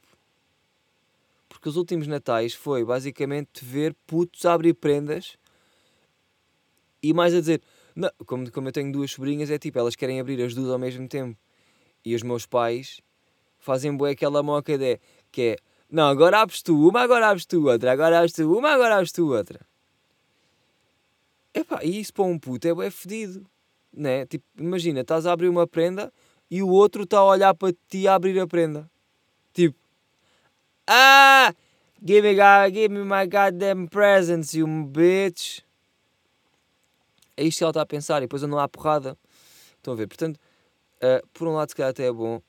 Porque 1.48 1.70
os 1.70 1.78
últimos 1.78 2.08
Natais 2.08 2.54
foi 2.54 2.84
basicamente 2.84 3.64
ver 3.64 3.96
putos 4.06 4.46
a 4.46 4.54
abrir 4.54 4.74
prendas 4.74 5.38
e 7.02 7.14
mais 7.14 7.34
a 7.34 7.40
dizer. 7.40 7.62
Não, 7.96 8.12
como, 8.26 8.52
como 8.52 8.68
eu 8.68 8.72
tenho 8.74 8.92
duas 8.92 9.12
sobrinhas, 9.12 9.50
é 9.50 9.58
tipo, 9.58 9.80
elas 9.80 9.96
querem 9.96 10.20
abrir 10.20 10.44
as 10.44 10.54
duas 10.54 10.70
ao 10.70 10.78
mesmo 10.78 11.08
tempo. 11.08 11.40
E 12.04 12.14
os 12.14 12.22
meus 12.22 12.46
pais 12.46 13.00
fazem 13.60 13.96
boa 13.96 14.12
aquela 14.12 14.44
moca 14.44 14.78
de, 14.78 15.00
que 15.32 15.42
é 15.42 15.56
não, 15.90 16.10
agora 16.10 16.42
abres 16.42 16.62
tu 16.62 16.86
uma, 16.86 17.00
agora 17.00 17.30
abres 17.30 17.46
tu 17.46 17.66
outra, 17.66 17.94
agora 17.94 18.18
abres 18.18 18.34
tu 18.34 18.58
uma, 18.58 18.72
agora 18.72 18.96
abres 18.96 19.14
tu 19.14 19.34
outra. 19.34 19.66
Epá, 21.54 21.80
e 21.82 22.02
isso 22.02 22.14
para 22.14 22.26
um 22.26 22.38
puto 22.38 22.68
é 22.68 22.74
bué 22.74 22.92
fedido, 22.92 23.50
né? 23.94 24.26
Tipo, 24.26 24.46
imagina, 24.60 25.00
estás 25.00 25.26
a 25.26 25.32
abrir 25.32 25.48
uma 25.48 25.66
prenda 25.66 26.12
e 26.50 26.62
o 26.62 26.70
outro 26.70 27.04
está 27.04 27.18
a 27.18 27.26
olhar 27.26 27.54
para 27.54 27.74
ti 27.90 28.08
a 28.08 28.16
abrir 28.16 28.40
a 28.40 28.48
prenda. 28.48 28.90
Tipo, 29.54 29.78
ah, 30.88 31.54
give 32.04 32.22
me, 32.22 32.36
give 32.72 32.90
me 32.90 33.04
my 33.04 33.26
goddamn 33.26 33.88
presents, 33.88 34.54
you 34.54 34.68
bitch. 34.68 35.62
É 37.36 37.44
isto 37.44 37.60
que 37.60 37.64
ela 37.64 37.72
está 37.72 37.82
a 37.82 37.86
pensar 37.86 38.18
e 38.18 38.22
depois 38.22 38.44
andam 38.44 38.60
à 38.60 38.68
porrada. 38.68 39.18
Estão 39.78 39.94
a 39.94 39.98
ver? 39.98 40.08
Portanto, 40.08 40.40
Uh, 40.98 41.22
por 41.32 41.48
um 41.48 41.54
lado, 41.54 41.70
se 41.70 41.76
calhar 41.76 41.92
até 41.92 42.08
é 42.08 42.12
bom. 42.12 42.38
uh, 42.38 42.42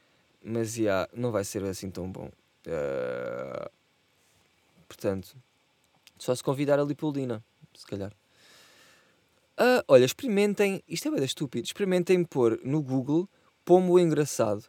mas, 0.42 0.76
yeah, 0.76 1.08
não 1.12 1.30
vai 1.30 1.44
ser 1.44 1.62
assim 1.64 1.90
tão 1.90 2.10
bom. 2.10 2.30
Uh, 2.66 3.70
portanto, 4.88 5.36
só 6.18 6.34
se 6.34 6.42
convidar 6.42 6.78
a 6.78 6.84
Lipoldina, 6.84 7.44
se 7.74 7.86
calhar. 7.86 8.12
Uh, 9.58 9.84
olha, 9.86 10.04
experimentem, 10.04 10.82
isto 10.88 11.06
é 11.08 11.10
bem 11.12 11.24
estúpido, 11.24 11.64
experimentem 11.64 12.24
pôr 12.24 12.60
no 12.64 12.82
Google 12.82 13.28
pombo 13.64 13.98
engraçado 14.00 14.64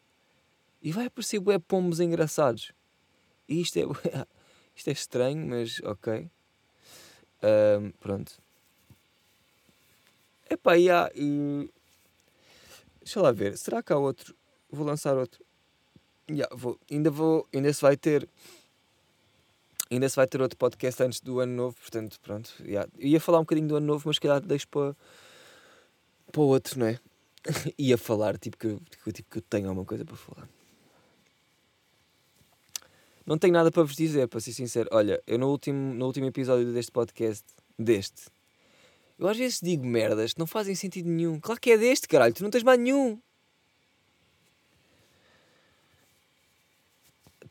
e 0.81 0.91
vai 0.91 1.07
aparecer 1.07 1.39
bué 1.39 1.57
pombos 1.57 1.99
engraçados. 1.99 2.71
E 3.49 3.61
isto 3.61 3.77
é, 3.79 3.81
isto 4.75 4.87
é 4.87 4.93
estranho, 4.93 5.47
mas 5.47 5.81
ok. 5.83 6.29
Uh, 7.41 7.91
pronto. 7.99 8.39
Epá, 10.49 10.77
e 10.77 10.89
há. 10.89 11.11
E... 11.15 11.69
Deixa 12.99 13.21
lá 13.21 13.31
ver. 13.31 13.57
Será 13.57 13.81
que 13.81 13.91
há 13.91 13.97
outro? 13.97 14.35
Vou 14.69 14.85
lançar 14.85 15.17
outro. 15.17 15.43
Yeah, 16.29 16.55
vou, 16.55 16.79
ainda 16.89 17.09
vou. 17.09 17.47
Ainda 17.53 17.73
se 17.73 17.81
vai 17.81 17.97
ter. 17.97 18.29
Ainda 19.89 20.09
se 20.09 20.15
vai 20.15 20.27
ter 20.27 20.41
outro 20.41 20.57
podcast 20.57 21.03
antes 21.03 21.21
do 21.21 21.39
ano 21.39 21.53
novo, 21.53 21.75
portanto, 21.75 22.19
pronto. 22.21 22.51
Yeah. 22.63 22.89
Eu 22.97 23.07
ia 23.07 23.19
falar 23.19 23.39
um 23.39 23.43
bocadinho 23.43 23.67
do 23.67 23.75
ano 23.75 23.85
novo, 23.85 24.03
mas 24.07 24.17
calhar 24.17 24.41
deixo 24.41 24.67
para, 24.67 24.95
para 26.31 26.41
o 26.41 26.45
outro, 26.45 26.79
não 26.79 26.87
é? 26.87 26.99
ia 27.77 27.97
falar, 27.97 28.37
tipo 28.37 28.57
que, 28.57 28.77
tipo 29.13 29.29
que 29.29 29.37
eu 29.37 29.41
tenho 29.43 29.67
alguma 29.67 29.85
coisa 29.85 30.03
para 30.03 30.15
falar. 30.15 30.49
Não 33.25 33.37
tenho 33.37 33.53
nada 33.53 33.71
para 33.71 33.83
vos 33.83 33.95
dizer, 33.95 34.27
para 34.27 34.39
ser 34.39 34.53
sincero. 34.53 34.89
Olha, 34.91 35.21
eu 35.25 35.37
no 35.37 35.49
último, 35.49 35.93
no 35.93 36.05
último 36.05 36.27
episódio 36.27 36.71
deste 36.71 36.91
podcast, 36.91 37.43
deste, 37.77 38.25
eu 39.17 39.27
às 39.27 39.37
vezes 39.37 39.59
digo 39.61 39.85
merdas 39.85 40.33
que 40.33 40.39
não 40.39 40.47
fazem 40.47 40.75
sentido 40.75 41.09
nenhum. 41.09 41.39
Claro 41.39 41.59
que 41.59 41.71
é 41.71 41.77
deste, 41.77 42.07
caralho, 42.07 42.33
tu 42.33 42.43
não 42.43 42.49
tens 42.49 42.63
mais 42.63 42.79
nenhum. 42.79 43.19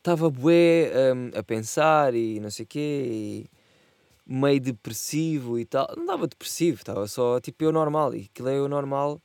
Estava 0.05 0.29
bué 0.29 0.91
um, 1.15 1.31
a 1.35 1.41
pensar 1.41 2.13
e 2.13 2.39
não 2.39 2.51
sei 2.51 2.63
o 2.63 2.67
quê, 2.67 3.07
e 3.09 3.49
meio 4.23 4.61
depressivo 4.61 5.57
e 5.57 5.65
tal. 5.65 5.87
Não 5.95 6.03
estava 6.03 6.27
depressivo, 6.27 6.77
estava 6.77 7.07
só 7.07 7.39
tipo 7.39 7.63
eu 7.63 7.71
normal. 7.71 8.13
E 8.13 8.29
aquilo 8.31 8.49
é 8.49 8.57
eu 8.59 8.69
normal 8.69 9.19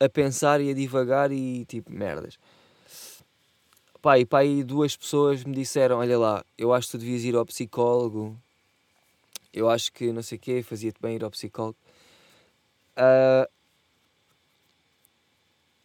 a 0.00 0.08
pensar 0.08 0.62
e 0.62 0.70
a 0.70 0.74
divagar 0.74 1.30
e 1.30 1.66
tipo 1.66 1.92
merdas. 1.92 2.38
Pá, 4.00 4.18
e 4.18 4.24
pá, 4.24 4.38
aí 4.38 4.64
duas 4.64 4.96
pessoas 4.96 5.44
me 5.44 5.54
disseram: 5.54 5.98
Olha 5.98 6.18
lá, 6.18 6.42
eu 6.56 6.72
acho 6.72 6.86
que 6.86 6.92
tu 6.92 6.98
devias 6.98 7.24
ir 7.24 7.36
ao 7.36 7.44
psicólogo 7.44 8.34
eu 9.52 9.68
acho 9.68 9.92
que 9.92 10.12
não 10.12 10.22
sei 10.22 10.38
o 10.38 10.40
quê, 10.40 10.62
fazia-te 10.62 11.00
bem 11.00 11.16
ir 11.16 11.24
ao 11.24 11.30
psicólogo. 11.30 11.76
Uh, 12.96 13.48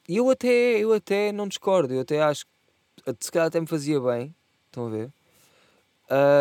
e 0.07 0.17
eu 0.17 0.29
até, 0.29 0.77
eu 0.79 0.93
até 0.93 1.31
não 1.31 1.47
discordo, 1.47 1.93
eu 1.93 2.01
até 2.01 2.21
acho 2.21 2.45
que 2.45 2.51
se 3.19 3.31
calhar 3.31 3.47
até 3.47 3.59
me 3.59 3.67
fazia 3.67 3.99
bem, 3.99 4.35
estão 4.65 4.87
a 4.87 4.89
ver? 4.89 5.13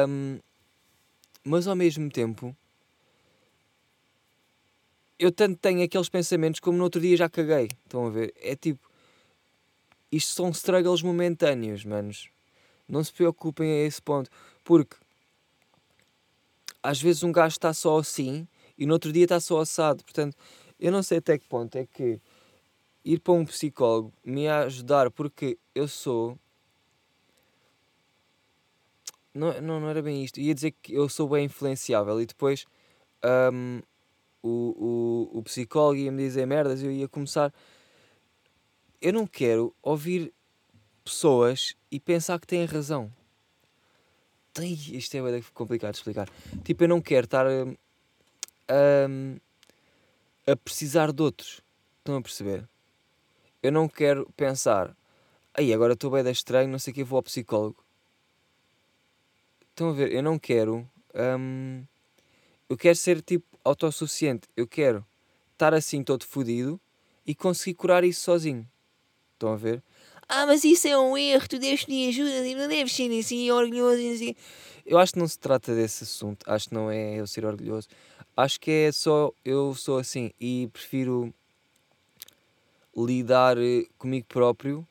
Um, 0.09 0.39
mas 1.45 1.67
ao 1.67 1.75
mesmo 1.75 2.11
tempo, 2.11 2.57
eu 5.19 5.31
tanto 5.31 5.59
tenho 5.59 5.83
aqueles 5.83 6.09
pensamentos 6.09 6.61
como 6.61 6.79
no 6.79 6.85
outro 6.85 7.01
dia 7.01 7.17
já 7.17 7.29
caguei, 7.29 7.69
estão 7.85 8.07
a 8.07 8.11
ver? 8.11 8.33
É 8.37 8.57
tipo, 8.57 8.89
isto 10.11 10.33
são 10.33 10.51
struggles 10.51 11.03
momentâneos, 11.03 11.85
manos. 11.85 12.29
Não 12.89 13.03
se 13.03 13.13
preocupem 13.13 13.71
a 13.71 13.87
esse 13.87 14.03
ponto, 14.03 14.31
porque 14.63 14.97
às 16.83 17.01
vezes 17.01 17.23
um 17.23 17.33
gajo 17.33 17.55
está 17.55 17.73
só 17.73 17.99
assim 17.99 18.47
e 18.77 18.85
no 18.85 18.93
outro 18.93 19.13
dia 19.13 19.25
está 19.25 19.41
só 19.41 19.61
assado. 19.61 20.03
Portanto, 20.05 20.37
eu 20.79 20.91
não 20.91 21.03
sei 21.03 21.19
até 21.19 21.39
que 21.39 21.47
ponto 21.47 21.77
é 21.77 21.87
que 21.87 22.21
ir 23.05 23.21
para 23.21 23.33
um 23.33 23.45
psicólogo 23.45 24.13
me 24.25 24.49
ajudar, 24.49 25.11
porque 25.11 25.59
eu 25.75 25.87
sou. 25.89 26.39
Não, 29.35 29.61
não, 29.61 29.81
não 29.81 29.89
era 29.89 30.03
bem 30.03 30.23
isto. 30.23 30.41
Ia 30.41 30.55
dizer 30.55 30.73
que 30.83 30.95
eu 30.95 31.09
sou 31.09 31.29
bem 31.29 31.47
influenciável 31.47 32.21
e 32.21 32.27
depois 32.27 32.67
um, 33.53 33.81
o, 34.43 35.31
o, 35.33 35.39
o 35.39 35.43
psicólogo 35.43 35.97
ia 35.97 36.13
me 36.13 36.23
dizer 36.23 36.47
merdas 36.47 36.83
e 36.83 36.87
eu 36.87 36.93
ia 36.93 37.09
começar. 37.09 37.53
Eu 39.01 39.13
não 39.13 39.27
quero 39.27 39.75
ouvir 39.83 40.33
pessoas 41.05 41.75
e 41.91 41.99
pensar 41.99 42.39
que 42.39 42.47
têm 42.47 42.65
razão. 42.65 43.13
Ai, 44.59 44.79
isto 44.93 45.17
é 45.17 45.23
bem 45.23 45.43
complicado 45.55 45.93
de 45.93 45.99
explicar. 45.99 46.29
Tipo, 46.63 46.85
eu 46.85 46.89
não 46.89 47.01
quero 47.01 47.25
estar 47.25 47.47
a, 47.47 49.09
hum, 49.09 49.37
a, 50.47 50.57
precisar 50.57 51.11
de 51.11 51.23
outros. 51.23 51.63
Estão 51.99 52.17
a 52.17 52.23
perceber? 52.23 52.69
Eu 53.63 53.73
não 53.73 53.89
quero 53.89 54.29
pensar, 54.37 54.95
aí 55.55 55.73
agora 55.73 55.95
estou 55.95 56.11
bem 56.11 56.29
estranho, 56.31 56.69
não 56.69 56.79
sei 56.79 56.91
o 56.91 56.95
que, 56.95 57.05
vou 57.05 57.17
ao 57.17 57.23
psicólogo. 57.23 57.82
Estão 59.83 59.91
a 59.91 59.95
ver? 59.95 60.13
Eu 60.13 60.23
não 60.23 60.39
quero. 60.39 60.89
Hum, 61.13 61.83
eu 62.71 62.77
quero 62.77 62.95
ser 62.95 63.21
tipo 63.21 63.59
autossuficiente. 63.65 64.47
Eu 64.57 64.65
quero 64.65 65.05
estar 65.55 65.75
assim 65.75 66.05
todo 66.05 66.25
fodido 66.25 66.81
e 67.27 67.35
conseguir 67.35 67.75
curar 67.75 68.05
isso 68.05 68.21
sozinho. 68.21 68.65
Estão 69.33 69.53
a 69.53 69.57
ver? 69.57 69.83
ah, 70.29 70.47
mas 70.47 70.63
isso 70.63 70.87
é 70.87 70.97
um 70.97 71.19
erro, 71.19 71.49
tu 71.49 71.59
deves 71.59 71.85
pedir 71.85 72.11
ajuda, 72.11 72.45
tipo, 72.47 72.61
não 72.61 72.69
deves 72.69 72.93
ser 72.93 73.11
assim 73.19 73.51
orgulhoso. 73.51 74.01
Assim. 74.15 74.37
Eu 74.87 74.99
acho 74.99 75.15
que 75.15 75.19
não 75.19 75.27
se 75.27 75.37
trata 75.37 75.75
desse 75.75 76.05
assunto, 76.05 76.49
acho 76.49 76.69
que 76.69 76.75
não 76.75 76.89
é 76.89 77.17
eu 77.19 77.27
ser 77.27 77.45
orgulhoso, 77.45 77.89
acho 78.37 78.61
que 78.61 78.71
é 78.71 78.93
só 78.93 79.33
eu 79.45 79.75
sou 79.75 79.99
assim 79.99 80.31
e 80.41 80.71
prefiro 80.73 81.35
lidar 82.97 83.59
eh, 83.59 83.85
comigo 83.99 84.27
próprio 84.29 84.87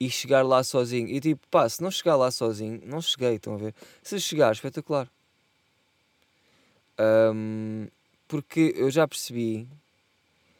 e 0.00 0.08
chegar 0.10 0.42
lá 0.42 0.62
sozinho. 0.62 1.08
E 1.08 1.20
tipo, 1.20 1.46
pá, 1.48 1.68
se 1.68 1.82
não 1.82 1.90
chegar 1.90 2.16
lá 2.16 2.30
sozinho, 2.30 2.80
não 2.84 3.00
cheguei, 3.00 3.34
estão 3.34 3.54
a 3.54 3.58
ver? 3.58 3.74
Se 4.02 4.20
chegar, 4.20 4.52
espetacular. 4.52 5.10
Um, 7.00 7.88
porque 8.26 8.74
eu 8.76 8.90
já 8.90 9.06
percebi 9.06 9.68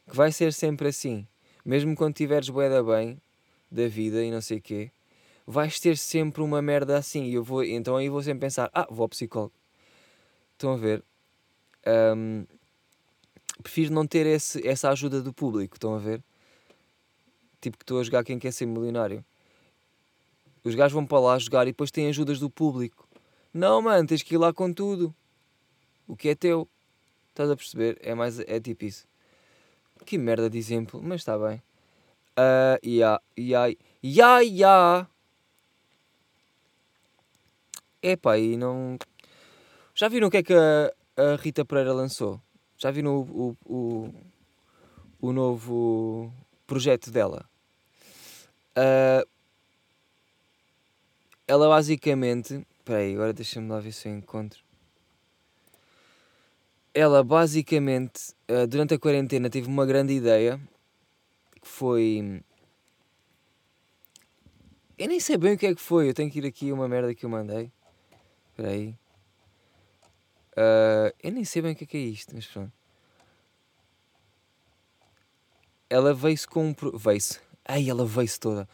que 0.09 0.16
vai 0.16 0.33
ser 0.33 0.52
sempre 0.52 0.88
assim. 0.88 1.26
Mesmo 1.64 1.95
quando 1.95 2.14
tiveres 2.14 2.49
boeda 2.49 2.83
bem, 2.83 3.21
da 3.71 3.87
vida 3.87 4.25
e 4.25 4.30
não 4.30 4.40
sei 4.40 4.59
o 4.59 4.62
quê, 4.62 4.90
vais 5.47 5.78
ter 5.78 5.97
sempre 5.97 6.42
uma 6.42 6.62
merda 6.62 6.97
assim. 6.97 7.25
E 7.25 7.35
eu 7.35 7.45
vou, 7.45 7.62
então 7.62 7.97
aí 7.97 8.09
vou 8.09 8.23
sempre 8.23 8.40
pensar: 8.40 8.71
ah, 8.73 8.87
vou 8.90 9.04
ao 9.04 9.09
psicólogo. 9.09 9.52
Estão 10.52 10.73
a 10.73 10.76
ver? 10.76 11.04
Um, 11.87 12.45
prefiro 13.62 13.92
não 13.92 14.07
ter 14.07 14.26
esse, 14.26 14.66
essa 14.66 14.90
ajuda 14.90 15.23
do 15.23 15.33
público. 15.33 15.76
Estão 15.76 15.95
a 15.95 15.99
ver? 15.99 16.23
Tipo 17.61 17.77
que 17.77 17.83
estou 17.83 18.00
a 18.00 18.03
jogar 18.05 18.25
quem 18.25 18.38
quer 18.38 18.53
ser 18.53 18.67
milionário. 18.67 19.25
Os 20.62 20.75
gajos 20.75 20.93
vão 20.93 21.07
para 21.07 21.21
lá 21.21 21.38
jogar 21.38 21.62
e 21.67 21.71
depois 21.71 21.91
têm 21.91 22.09
ajudas 22.09 22.38
do 22.38 22.50
público. 22.50 23.09
Não, 23.53 23.81
mano, 23.81 24.07
tens 24.07 24.23
que 24.23 24.35
ir 24.35 24.38
lá 24.38 24.53
com 24.53 24.73
tudo. 24.73 25.15
O 26.07 26.17
que 26.17 26.29
é 26.29 26.35
teu. 26.35 26.69
Estás 27.29 27.50
a 27.50 27.57
perceber? 27.57 27.99
É, 28.03 28.15
mais, 28.15 28.38
é 28.41 28.61
tipo 28.61 28.85
isso. 28.85 29.07
Que 30.05 30.19
merda 30.19 30.49
de 30.49 30.59
exemplo, 30.59 31.00
mas 31.03 31.21
está 31.21 31.38
bem. 31.38 31.62
Uh, 32.38 32.79
ya, 32.87 33.21
ya, 33.37 34.41
ya. 34.43 35.09
Epá, 38.03 38.38
e 38.38 38.57
não. 38.57 38.99
Já 39.95 40.09
viram 40.09 40.29
o 40.29 40.31
que 40.31 40.37
é 40.37 40.43
que 40.43 40.55
a, 40.55 40.93
a 41.17 41.37
Rita 41.37 41.65
Pereira 41.65 41.93
lançou? 41.93 42.41
Já 42.77 42.91
viram 42.91 43.17
o, 43.19 43.57
o, 43.67 43.75
o, 43.75 44.15
o 45.21 45.33
novo 45.33 46.33
projeto 46.67 47.11
dela? 47.11 47.48
Uh, 48.78 49.28
ela 51.49 51.68
basicamente. 51.68 52.64
Espera 52.78 53.00
aí, 53.00 53.14
agora 53.14 53.32
deixa-me 53.32 53.68
lá 53.68 53.80
ver 53.80 53.92
se 53.92 54.08
eu 54.08 54.14
encontro. 54.14 54.62
Ela 56.94 57.25
basicamente, 57.25 58.32
uh, 58.49 58.66
durante 58.68 58.94
a 58.94 58.99
quarentena, 58.99 59.50
teve 59.50 59.66
uma 59.66 59.85
grande 59.85 60.12
ideia 60.12 60.61
que 61.61 61.66
foi. 61.66 62.42
Eu 64.97 65.08
nem 65.08 65.18
sei 65.18 65.37
bem 65.37 65.54
o 65.54 65.58
que 65.58 65.66
é 65.66 65.75
que 65.75 65.80
foi. 65.80 66.08
Eu 66.08 66.14
tenho 66.14 66.30
que 66.30 66.38
ir 66.38 66.47
aqui 66.47 66.70
uma 66.73 66.88
merda 66.88 67.14
que 67.14 67.25
eu 67.25 67.30
mandei. 67.30 67.73
Espera 68.50 68.70
aí. 68.70 68.88
Uh, 70.52 71.14
eu 71.23 71.32
nem 71.32 71.44
sei 71.44 71.62
bem 71.62 71.73
o 71.73 71.76
que 71.76 71.85
é, 71.85 71.87
que 71.87 71.97
é 71.97 72.00
isto, 72.00 72.35
mas 72.35 72.47
pronto. 72.47 72.73
Ela 75.90 76.14
veio-se 76.14 76.47
com 76.47 76.68
um. 76.68 76.75
Pro... 76.75 76.97
Veio-se. 76.97 77.48
Ai, 77.68 77.90
ela 77.90 78.06
veio-se 78.06 78.40
toda. 78.40 78.66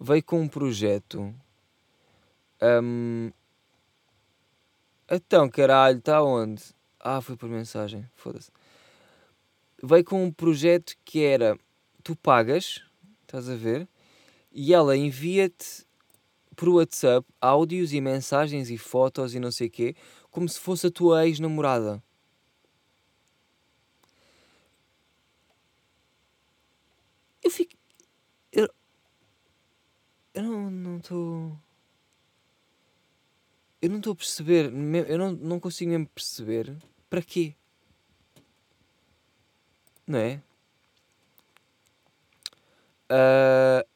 Veio 0.00 0.24
com 0.24 0.40
um 0.40 0.48
projeto. 0.48 1.32
Um... 2.60 3.30
Então, 5.08 5.48
caralho, 5.48 5.98
está 5.98 6.20
onde? 6.22 6.62
Ah, 6.98 7.20
foi 7.20 7.36
por 7.36 7.48
mensagem. 7.48 8.04
Foda-se. 8.16 8.50
Veio 9.80 10.04
com 10.04 10.24
um 10.24 10.32
projeto 10.32 10.94
que 11.04 11.22
era. 11.22 11.56
Tu 12.02 12.16
pagas, 12.16 12.82
estás 13.22 13.48
a 13.48 13.54
ver? 13.54 13.88
E 14.50 14.74
ela 14.74 14.96
envia-te 14.96 15.86
por 16.56 16.68
WhatsApp 16.68 17.26
áudios 17.40 17.92
e 17.92 18.00
mensagens 18.00 18.70
e 18.70 18.76
fotos 18.76 19.34
e 19.34 19.40
não 19.40 19.52
sei 19.52 19.68
o 19.68 19.70
quê 19.70 19.96
como 20.32 20.48
se 20.48 20.58
fosse 20.58 20.86
a 20.86 20.90
tua 20.90 21.26
ex-namorada. 21.26 22.02
Eu 27.42 27.50
fico. 27.50 27.81
Eu, 30.34 30.44
eu 30.44 30.70
não 30.70 30.96
estou. 30.98 31.58
Eu 33.80 33.90
não 33.90 33.98
estou 33.98 34.12
a 34.12 34.16
perceber. 34.16 34.72
Eu 35.08 35.18
não, 35.18 35.32
não 35.32 35.60
consigo 35.60 35.90
mesmo 35.90 36.06
perceber 36.08 36.74
para 37.10 37.22
quê. 37.22 37.54
Não 40.06 40.18
é? 40.18 40.42
Uh, 43.10 43.86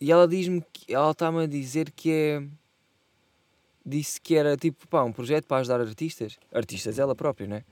e 0.00 0.10
ela 0.10 0.26
diz-me 0.26 0.62
que. 0.72 0.92
Ela 0.92 1.10
está-me 1.10 1.44
a 1.44 1.46
dizer 1.46 1.90
que 1.92 2.10
é 2.10 2.42
disse 3.88 4.20
que 4.20 4.36
era 4.36 4.56
tipo, 4.56 4.86
pá, 4.86 5.02
um 5.02 5.12
projeto 5.12 5.46
para 5.46 5.58
ajudar 5.58 5.80
artistas. 5.80 6.38
Artistas, 6.52 6.98
ela 6.98 7.14
própria, 7.14 7.46
né? 7.46 7.64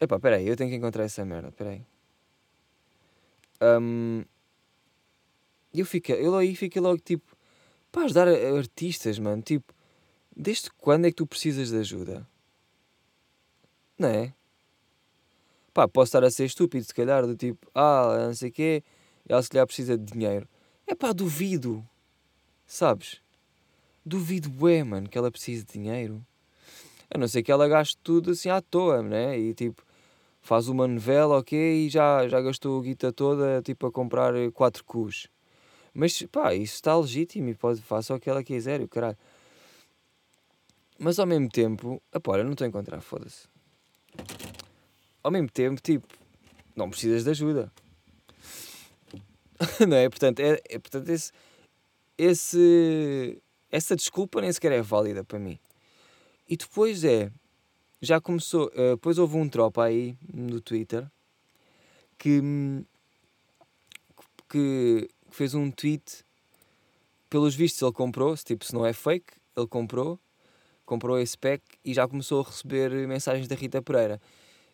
Epá, 0.00 0.18
peraí, 0.18 0.46
eu 0.46 0.56
tenho 0.56 0.70
que 0.70 0.76
encontrar 0.76 1.04
essa 1.04 1.24
merda, 1.24 1.50
peraí. 1.50 1.82
Um, 3.60 4.24
eu, 5.80 5.86
fico, 5.86 6.12
eu 6.12 6.36
aí 6.36 6.54
fiquei 6.54 6.80
logo 6.80 6.98
tipo, 6.98 7.36
para 7.90 8.04
ajudar 8.04 8.28
artistas, 8.28 9.18
mano, 9.18 9.42
tipo, 9.42 9.72
desde 10.36 10.70
quando 10.70 11.06
é 11.06 11.10
que 11.10 11.16
tu 11.16 11.26
precisas 11.26 11.70
de 11.70 11.76
ajuda? 11.78 12.26
Não 13.98 14.08
é? 14.08 14.34
Pá, 15.72 15.88
posso 15.88 16.08
estar 16.08 16.24
a 16.24 16.30
ser 16.30 16.44
estúpido, 16.44 16.84
se 16.84 16.94
calhar, 16.94 17.26
do 17.26 17.36
tipo, 17.36 17.68
ah, 17.74 18.26
não 18.26 18.34
sei 18.34 18.50
o 18.50 18.52
quê, 18.52 18.84
ela 19.28 19.42
se 19.42 19.48
calhar 19.50 19.66
precisa 19.66 19.98
de 19.98 20.12
dinheiro. 20.12 20.48
É 20.86 20.94
pá, 20.94 21.12
duvido, 21.12 21.84
sabes? 22.66 23.24
duvido 24.04 24.50
bué, 24.50 24.84
mano, 24.84 25.08
que 25.08 25.16
ela 25.16 25.30
precise 25.30 25.64
de 25.64 25.72
dinheiro. 25.72 26.24
A 27.10 27.16
não 27.18 27.28
ser 27.28 27.42
que 27.42 27.50
ela 27.52 27.68
gaste 27.68 27.96
tudo 28.02 28.32
assim 28.32 28.48
à 28.50 28.60
toa, 28.60 29.02
né? 29.02 29.38
E 29.38 29.54
tipo, 29.54 29.82
faz 30.40 30.68
uma 30.68 30.86
novela, 30.86 31.38
ok, 31.38 31.86
e 31.86 31.88
já, 31.88 32.28
já 32.28 32.40
gastou 32.40 32.80
a 32.80 32.82
guita 32.82 33.12
toda, 33.12 33.62
tipo, 33.62 33.86
a 33.86 33.92
comprar 33.92 34.34
4 34.52 34.84
cus. 34.84 35.28
Mas, 35.94 36.20
pá, 36.22 36.54
isso 36.54 36.74
está 36.74 36.96
legítimo 36.96 37.48
e 37.48 37.54
pode 37.54 37.80
fazer 37.80 38.12
o 38.12 38.20
que 38.20 38.28
ela 38.28 38.42
quiser, 38.42 38.80
o 38.80 38.88
caralho. 38.88 39.16
Mas 40.98 41.18
ao 41.18 41.26
mesmo 41.26 41.48
tempo, 41.48 42.02
apá, 42.12 42.38
eu 42.38 42.44
não 42.44 42.52
estou 42.52 42.64
a 42.64 42.68
encontrar, 42.68 43.00
foda-se. 43.00 43.48
Ao 45.22 45.30
mesmo 45.30 45.48
tempo, 45.50 45.80
tipo, 45.80 46.06
não 46.74 46.90
precisas 46.90 47.24
de 47.24 47.30
ajuda. 47.30 47.72
não 49.88 49.96
é? 49.96 50.08
Portanto, 50.08 50.40
é, 50.40 50.60
é 50.68 50.78
portanto 50.78 51.08
esse, 51.08 51.32
esse 52.18 53.40
essa 53.70 53.96
desculpa 53.96 54.40
nem 54.40 54.52
sequer 54.52 54.72
é 54.72 54.80
válida 54.80 55.24
para 55.24 55.38
mim. 55.38 55.58
E 56.48 56.56
depois 56.56 57.02
é, 57.02 57.30
já 58.00 58.20
começou, 58.20 58.68
uh, 58.68 58.94
depois 58.94 59.18
houve 59.18 59.36
um 59.36 59.48
tropa 59.48 59.82
aí 59.82 60.16
no 60.32 60.60
Twitter 60.60 61.10
que, 62.16 62.40
que, 64.48 65.08
que 65.34 65.38
fez 65.38 65.52
um 65.52 65.68
tweet, 65.68 66.24
pelos 67.28 67.56
vistos 67.56 67.82
ele 67.82 67.90
comprou, 67.90 68.36
tipo, 68.36 68.64
se 68.64 68.72
não 68.72 68.86
é 68.86 68.92
fake, 68.92 69.34
ele 69.56 69.66
comprou, 69.66 70.16
comprou 70.86 71.18
esse 71.18 71.36
pack 71.36 71.60
e 71.84 71.92
já 71.92 72.06
começou 72.06 72.40
a 72.40 72.44
receber 72.44 72.92
mensagens 73.08 73.48
da 73.48 73.56
Rita 73.56 73.82
Pereira. 73.82 74.20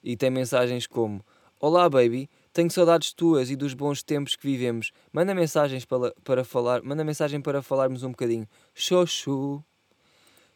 E 0.05 0.19
tem 0.19 0.29
mensagens 0.29 0.87
como: 0.87 1.25
Olá, 1.59 1.89
baby, 1.89 2.29
tenho 2.53 2.71
saudades 2.71 3.15
tuas 3.15 3.51
e 3.51 3.57
dos 3.57 3.73
bons 3.73 4.03
tempos 4.03 4.37
que 4.37 4.47
vivemos. 4.47 4.93
Manda 5.11 5.35
mensagens 5.35 5.87
para, 5.87 6.15
para 6.23 6.45
falar, 6.45 6.83
manda 6.83 7.03
mensagem 7.03 7.41
para 7.41 7.63
falarmos 7.63 8.03
um 8.03 8.11
bocadinho. 8.11 8.47
Xoxu. 8.75 9.65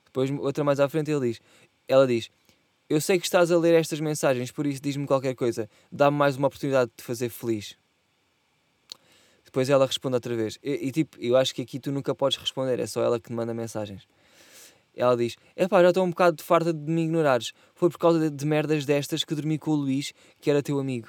Depois, 0.05 0.31
outra 0.33 0.63
mais 0.65 0.81
à 0.81 0.89
frente, 0.89 1.11
ele 1.11 1.29
diz, 1.29 1.41
ela 1.89 2.07
diz: 2.07 2.31
Eu 2.91 3.01
sei 3.01 3.19
que 3.19 3.25
estás 3.25 3.51
a 3.51 3.57
ler 3.57 3.73
estas 3.73 4.01
mensagens, 4.01 4.51
por 4.51 4.67
isso 4.67 4.83
diz-me 4.83 5.07
qualquer 5.07 5.35
coisa. 5.35 5.67
Dá-me 5.91 6.19
mais 6.19 6.37
uma 6.37 6.49
oportunidade 6.49 6.91
de 6.91 6.97
te 6.99 7.03
fazer 7.03 7.31
feliz. 7.31 7.75
Depois 9.55 9.71
ela 9.71 9.87
responde 9.87 10.17
outra 10.17 10.35
vez. 10.35 10.59
E, 10.65 10.89
e, 10.89 10.91
tipo, 10.91 11.17
eu 11.21 11.37
acho 11.37 11.55
que 11.55 11.63
aqui 11.63 11.79
tu 11.79 11.93
nunca 11.93 12.13
podes 12.13 12.37
responder, 12.37 12.81
é 12.81 12.89
só 12.89 13.05
ela 13.05 13.21
que 13.21 13.29
te 13.29 13.33
manda 13.33 13.55
mensagens. 13.55 14.03
Ela 14.97 15.17
diz: 15.17 15.37
Epá, 15.57 15.81
já 15.81 15.91
estou 15.91 16.05
um 16.05 16.11
bocado 16.11 16.39
de 16.39 16.43
farta 16.43 16.73
de 16.73 16.91
me 16.91 17.05
ignorares. 17.05 17.53
Foi 17.73 17.89
por 17.89 17.97
causa 17.97 18.19
de, 18.19 18.31
de 18.37 18.45
merdas 18.45 18.85
destas 18.85 19.23
que 19.23 19.33
dormi 19.33 19.57
com 19.57 19.71
o 19.71 19.75
Luís, 19.77 20.13
que 20.41 20.51
era 20.51 20.61
teu 20.61 20.81
amigo. 20.81 21.09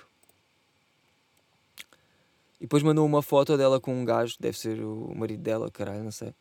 E 2.59 2.65
depois 2.65 2.83
mandou 2.83 3.03
uma 3.03 3.23
foto 3.23 3.57
dela 3.57 3.81
com 3.81 3.99
um 3.99 4.05
gajo, 4.05 4.35
deve 4.39 4.59
ser 4.59 4.79
o 4.79 5.11
marido 5.15 5.41
dela, 5.41 5.71
caralho, 5.71 6.03
não 6.03 6.11
sei. 6.11 6.31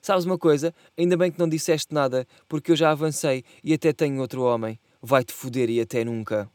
Sabes 0.00 0.24
uma 0.24 0.38
coisa? 0.38 0.74
Ainda 0.96 1.14
bem 1.14 1.30
que 1.30 1.38
não 1.38 1.46
disseste 1.46 1.92
nada, 1.92 2.26
porque 2.48 2.72
eu 2.72 2.76
já 2.76 2.90
avancei 2.90 3.44
e 3.62 3.74
até 3.74 3.92
tenho 3.92 4.18
outro 4.18 4.40
homem. 4.44 4.80
Vai-te 5.02 5.34
foder 5.34 5.68
e 5.68 5.78
até 5.78 6.06
nunca. 6.06 6.50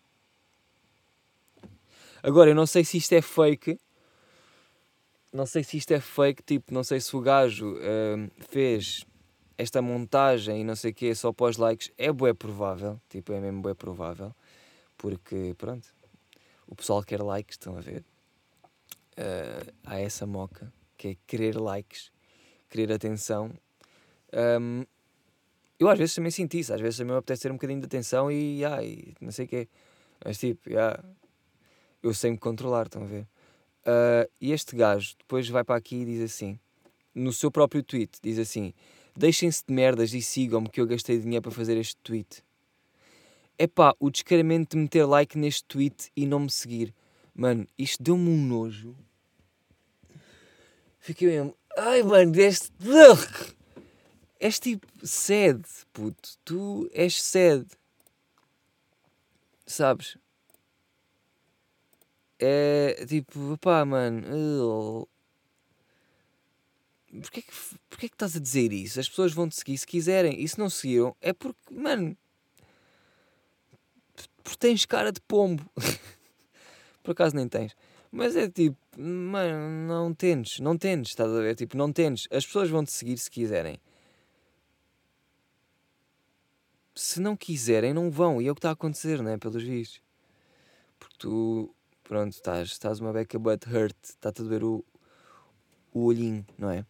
Agora, 2.24 2.50
eu 2.50 2.56
não 2.56 2.66
sei 2.66 2.84
se 2.84 2.98
isto 2.98 3.14
é 3.14 3.22
fake. 3.22 3.78
Não 5.36 5.46
sei 5.46 5.64
se 5.64 5.78
isto 5.78 5.92
é 5.92 6.00
fake, 6.00 6.44
tipo, 6.44 6.74
não 6.74 6.84
sei 6.84 7.00
se 7.00 7.16
o 7.16 7.20
gajo 7.20 7.74
uh, 7.76 8.32
fez 8.50 9.06
esta 9.58 9.82
montagem 9.82 10.62
e 10.62 10.64
não 10.64 10.76
sei 10.76 10.92
o 10.92 10.94
quê 10.94 11.14
só 11.14 11.34
pós 11.34 11.58
likes. 11.58 11.92
É 11.98 12.12
bué 12.12 12.34
provável, 12.34 13.00
tipo, 13.10 13.34
é 13.34 13.40
mesmo 13.40 13.62
bué 13.62 13.74
provável. 13.74 14.34
Porque, 14.98 15.54
pronto, 15.58 15.94
o 16.68 16.76
pessoal 16.76 17.04
quer 17.04 17.22
likes, 17.22 17.56
estão 17.56 17.78
a 17.78 17.82
ver? 17.82 18.04
uh, 19.18 19.74
há 19.84 20.00
essa 20.00 20.26
moca, 20.26 20.72
que 20.98 21.10
é 21.10 21.18
querer 21.28 21.58
likes, 21.58 22.12
querer 22.70 22.92
atenção. 22.92 23.52
Um, 24.34 24.86
eu 25.80 25.90
às 25.90 25.98
vezes 25.98 26.16
também 26.16 26.32
sinto 26.32 26.56
isso, 26.56 26.74
às 26.74 26.82
vezes 26.82 26.98
também 26.98 27.14
me 27.14 27.20
apetece 27.20 27.44
ter 27.44 27.52
um 27.52 27.56
bocadinho 27.56 27.80
de 27.80 27.86
atenção 27.86 28.32
e, 28.32 28.64
ah, 28.64 28.84
e 28.84 29.14
não 29.20 29.32
sei 29.32 29.46
o 29.46 29.48
quê. 29.48 29.68
Mas 30.24 30.38
tipo, 30.38 30.70
ah, 30.78 31.04
eu 32.02 32.14
sei 32.14 32.32
me 32.32 32.38
controlar, 32.38 32.86
estão 32.86 33.04
a 33.04 33.06
ver? 33.06 33.28
Uh, 33.86 34.30
e 34.42 34.52
este 34.52 34.76
gajo 34.76 35.16
depois 35.20 35.48
vai 35.48 35.64
para 35.64 35.76
aqui 35.76 35.98
e 35.98 36.06
diz 36.06 36.22
assim, 36.22 36.60
no 37.16 37.32
seu 37.32 37.50
próprio 37.50 37.82
tweet, 37.82 38.20
diz 38.22 38.38
assim: 38.38 38.74
Deixem-se 39.16 39.64
de 39.66 39.74
merdas 39.74 40.14
e 40.14 40.22
sigam-me 40.22 40.68
que 40.68 40.82
eu 40.82 40.86
gastei 40.86 41.18
dinheiro 41.18 41.44
para 41.44 41.52
fazer 41.52 41.78
este 41.78 41.96
tweet. 41.98 42.44
É 43.58 43.68
pá, 43.68 43.96
o 43.98 44.10
descaramento 44.10 44.76
de 44.76 44.82
meter 44.84 45.06
like 45.06 45.38
neste 45.38 45.64
tweet 45.64 46.12
e 46.16 46.26
não 46.26 46.42
me 46.42 46.50
seguir. 46.50 46.94
Mano, 47.34 47.66
isto 47.78 48.04
deu-me 48.04 48.30
um 48.30 48.46
nojo. 48.46 48.96
Fiquei 51.00 51.30
mesmo. 51.30 51.56
Ai, 51.78 52.04
mano, 52.04 52.32
deste. 52.32 52.72
És 54.38 54.60
tipo 54.60 54.86
sede, 55.02 55.68
puto. 55.94 56.38
Tu 56.44 56.90
és 56.94 57.22
sede. 57.22 57.68
Sabes? 59.66 60.18
É 62.40 63.06
tipo, 63.08 63.58
pá, 63.60 63.86
mano. 63.86 65.08
porquê 67.22 67.42
que, 67.42 67.52
porquê 67.90 68.10
que 68.10 68.16
estás 68.16 68.36
a 68.36 68.40
dizer 68.40 68.74
isso? 68.74 69.00
As 69.00 69.08
pessoas 69.08 69.34
vão 69.34 69.48
te 69.48 69.56
seguir 69.56 69.78
se 69.78 69.88
quiserem. 69.88 70.42
E 70.42 70.48
se 70.48 70.60
não 70.60 70.70
seguiram, 70.70 71.16
é 71.22 71.32
porque, 71.32 71.60
mano, 71.72 72.18
porque 74.44 74.58
tens 74.60 74.86
cara 74.86 75.12
de 75.12 75.20
pombo. 75.22 75.64
Por 77.04 77.12
acaso 77.12 77.36
nem 77.36 77.48
tens. 77.48 77.76
Mas 78.12 78.36
é 78.36 78.50
tipo, 78.50 78.78
mano, 78.98 79.88
não 79.88 80.14
tens, 80.14 80.60
não 80.60 80.78
tens, 80.78 81.10
estás 81.10 81.30
a 81.30 81.42
ver? 81.42 81.56
Tipo, 81.56 81.76
não 81.76 81.92
tens. 81.92 82.28
As 82.32 82.46
pessoas 82.46 82.70
vão 82.70 82.84
te 82.84 82.92
seguir 82.92 83.18
se 83.18 83.30
quiserem. 83.30 83.80
Se 86.96 87.20
não 87.20 87.36
quiserem, 87.36 87.94
não 87.94 88.10
vão. 88.10 88.42
E 88.42 88.48
é 88.48 88.52
o 88.52 88.56
que 88.56 88.60
está 88.60 88.70
a 88.70 88.74
acontecer, 88.74 89.22
né? 89.22 89.38
Pelos 89.38 89.64
vistos. 89.64 90.02
Porque 90.98 91.16
tu, 91.18 91.76
pronto, 92.06 92.34
estás, 92.34 92.70
estás 92.70 93.00
uma 93.00 93.12
beca 93.12 93.38
butt 93.38 93.68
hurt, 93.68 93.98
está-te 94.04 94.42
a 94.42 94.46
doer 94.46 94.64
o, 94.64 94.86
o 95.92 96.06
olhinho, 96.06 96.46
não 96.58 96.70
é? 96.70 96.86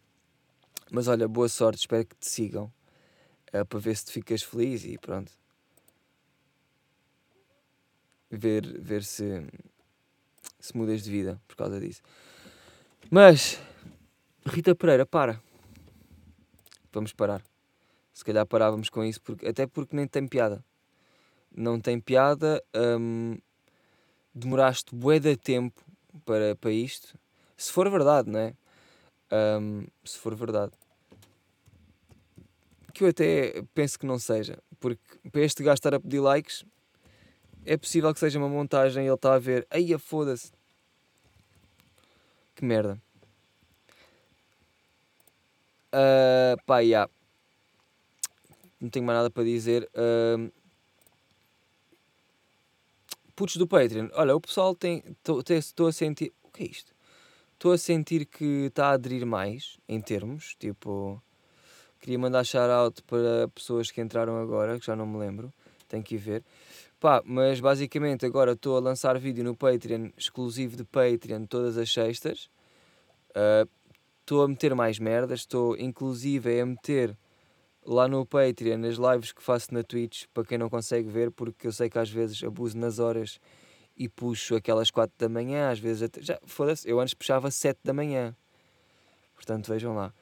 Mas 0.91 1.08
olha, 1.08 1.28
boa 1.28 1.49
sorte, 1.49 1.80
espero 1.80 2.06
que 2.06 2.15
te 2.15 2.30
sigam. 2.30 2.71
É, 3.51 3.63
para 3.63 3.80
ver 3.80 3.95
se 3.95 4.06
te 4.06 4.12
ficas 4.12 4.43
feliz 4.43 4.84
e 4.84 4.97
pronto. 4.97 5.32
Ver, 8.30 8.82
ver 8.82 9.04
se, 9.04 9.47
se 10.60 10.75
mudas 10.75 11.01
de 11.04 11.10
vida 11.10 11.41
por 11.47 11.56
causa 11.56 11.80
disso. 11.80 12.01
Mas, 13.10 13.60
Rita 14.45 14.75
Pereira, 14.75 15.06
para. 15.06 15.41
Vamos 16.91 17.13
parar. 17.13 17.41
Se 18.13 18.25
calhar 18.25 18.45
parávamos 18.45 18.89
com 18.89 19.04
isso, 19.04 19.21
porque, 19.21 19.47
até 19.47 19.65
porque 19.65 19.95
nem 19.95 20.08
tem 20.08 20.28
piada. 20.28 20.63
Não 21.56 21.80
tem 21.80 21.99
piada. 21.99 22.62
Hum, 22.75 23.38
demoraste 24.36 24.93
bué 24.93 25.19
de 25.19 25.38
tempo 25.38 25.82
para, 26.26 26.56
para 26.56 26.71
isto. 26.71 27.17
Se 27.56 27.71
for 27.71 27.89
verdade, 27.89 28.30
não 28.30 28.39
é? 28.39 28.54
Um, 29.32 29.88
se 30.04 30.17
for 30.19 30.36
verdade. 30.36 30.74
Que 32.93 33.06
eu 33.06 33.08
até 33.08 33.63
penso 33.74 33.98
que 33.98 34.06
não 34.06 34.19
seja. 34.19 34.60
Porque 34.80 35.02
para 35.32 35.41
este 35.41 35.63
gajo 35.63 35.76
estar 35.76 35.93
a 35.93 36.00
pedir 36.00 36.19
likes, 36.19 36.65
é 37.65 37.78
possível 37.78 38.13
que 38.13 38.19
seja 38.19 38.38
uma 38.38 38.50
montagem 38.50 39.06
e 39.06 39.08
ele 39.08 39.15
está 39.15 39.34
a 39.34 39.39
ver. 39.39 39.65
Aí 39.69 39.93
a 39.93 40.00
foda-se. 40.00 40.52
Que 42.54 42.63
merda. 42.63 43.02
Uh, 45.93 46.62
pá, 46.65 46.80
yeah. 46.80 47.10
Não 48.80 48.89
tenho 48.89 49.06
mais 49.06 49.17
nada 49.17 49.30
para 49.30 49.43
dizer. 49.43 49.89
Uh, 49.93 50.52
putos 53.36 53.58
do 53.58 53.67
Patreon. 53.67 54.10
Olha, 54.13 54.36
o 54.36 54.41
pessoal 54.41 54.76
tem. 54.76 55.04
Estou 55.50 55.88
a 55.88 55.91
sentir. 55.91 56.34
O 56.43 56.50
que 56.50 56.63
é 56.63 56.67
isto? 56.67 56.93
Estou 57.54 57.71
a 57.71 57.78
sentir 57.78 58.26
que 58.26 58.67
está 58.67 58.88
a 58.88 58.91
aderir 58.93 59.26
mais 59.26 59.78
em 59.88 60.00
termos. 60.00 60.56
Tipo. 60.60 61.21
Queria 62.00 62.19
mandar 62.19 62.43
shout-out 62.43 63.02
para 63.04 63.48
pessoas 63.48 63.89
que 63.89 64.00
entraram 64.00 64.39
agora, 64.39 64.80
que 64.80 64.86
já 64.86 64.95
não 64.95 65.08
me 65.08 65.17
lembro. 65.17 65.52
Tenho 65.88 66.04
que 66.04 66.15
ir 66.15 66.19
ver. 66.19 66.43
Pá, 67.00 67.21
mas 67.26 67.60
basicamente 67.60 68.26
agora 68.26 68.52
estou 68.52 68.78
a 68.78 68.80
lançar 68.80 69.17
vídeo 69.19 69.43
no 69.43 69.56
Patreon, 69.56 70.10
exclusivo 70.17 70.78
de 70.78 70.84
Patreon, 70.84 71.45
todas 71.45 71.78
as 71.78 71.91
sextas. 71.91 72.50
Ah, 73.36 73.67
estou 74.21 74.41
uh, 74.41 74.45
a 74.45 74.48
meter 74.48 74.74
mais 74.74 74.98
merdas, 74.98 75.41
estou 75.41 75.78
inclusive 75.78 76.60
a 76.60 76.65
meter 76.65 77.17
lá 77.86 78.08
no 78.08 78.26
Patreon 78.26 78.84
as 78.86 78.95
lives 78.98 79.32
que 79.32 79.43
faço 79.43 79.74
na 79.74 79.84
Twitch, 79.84 80.26
para 80.34 80.43
quem 80.43 80.58
não 80.58 80.69
consegue 80.69 81.10
ver, 81.10 81.32
porque 81.32 81.67
eu 81.67 81.71
sei 81.71 81.89
que 81.89 82.00
às 82.00 82.10
vezes 82.10 82.43
abuso 82.43 82.78
nas 82.78 83.00
horas 83.00 83.39
e 83.95 84.10
puxo 84.10 84.56
aquelas 84.56 84.91
4 84.91 85.15
da 85.17 85.30
manhã, 85.30 85.69
às 85.69 85.80
vezes 85.80 86.04
até, 86.04 86.21
já, 86.21 86.39
foda-se, 86.45 86.89
eu 86.89 87.00
antes 87.00 87.13
puxava 87.13 87.50
7 87.50 87.80
da 87.84 87.93
manhã. 87.93 88.36
Portanto, 89.36 89.67
vejam 89.67 89.95
lá. 89.95 90.13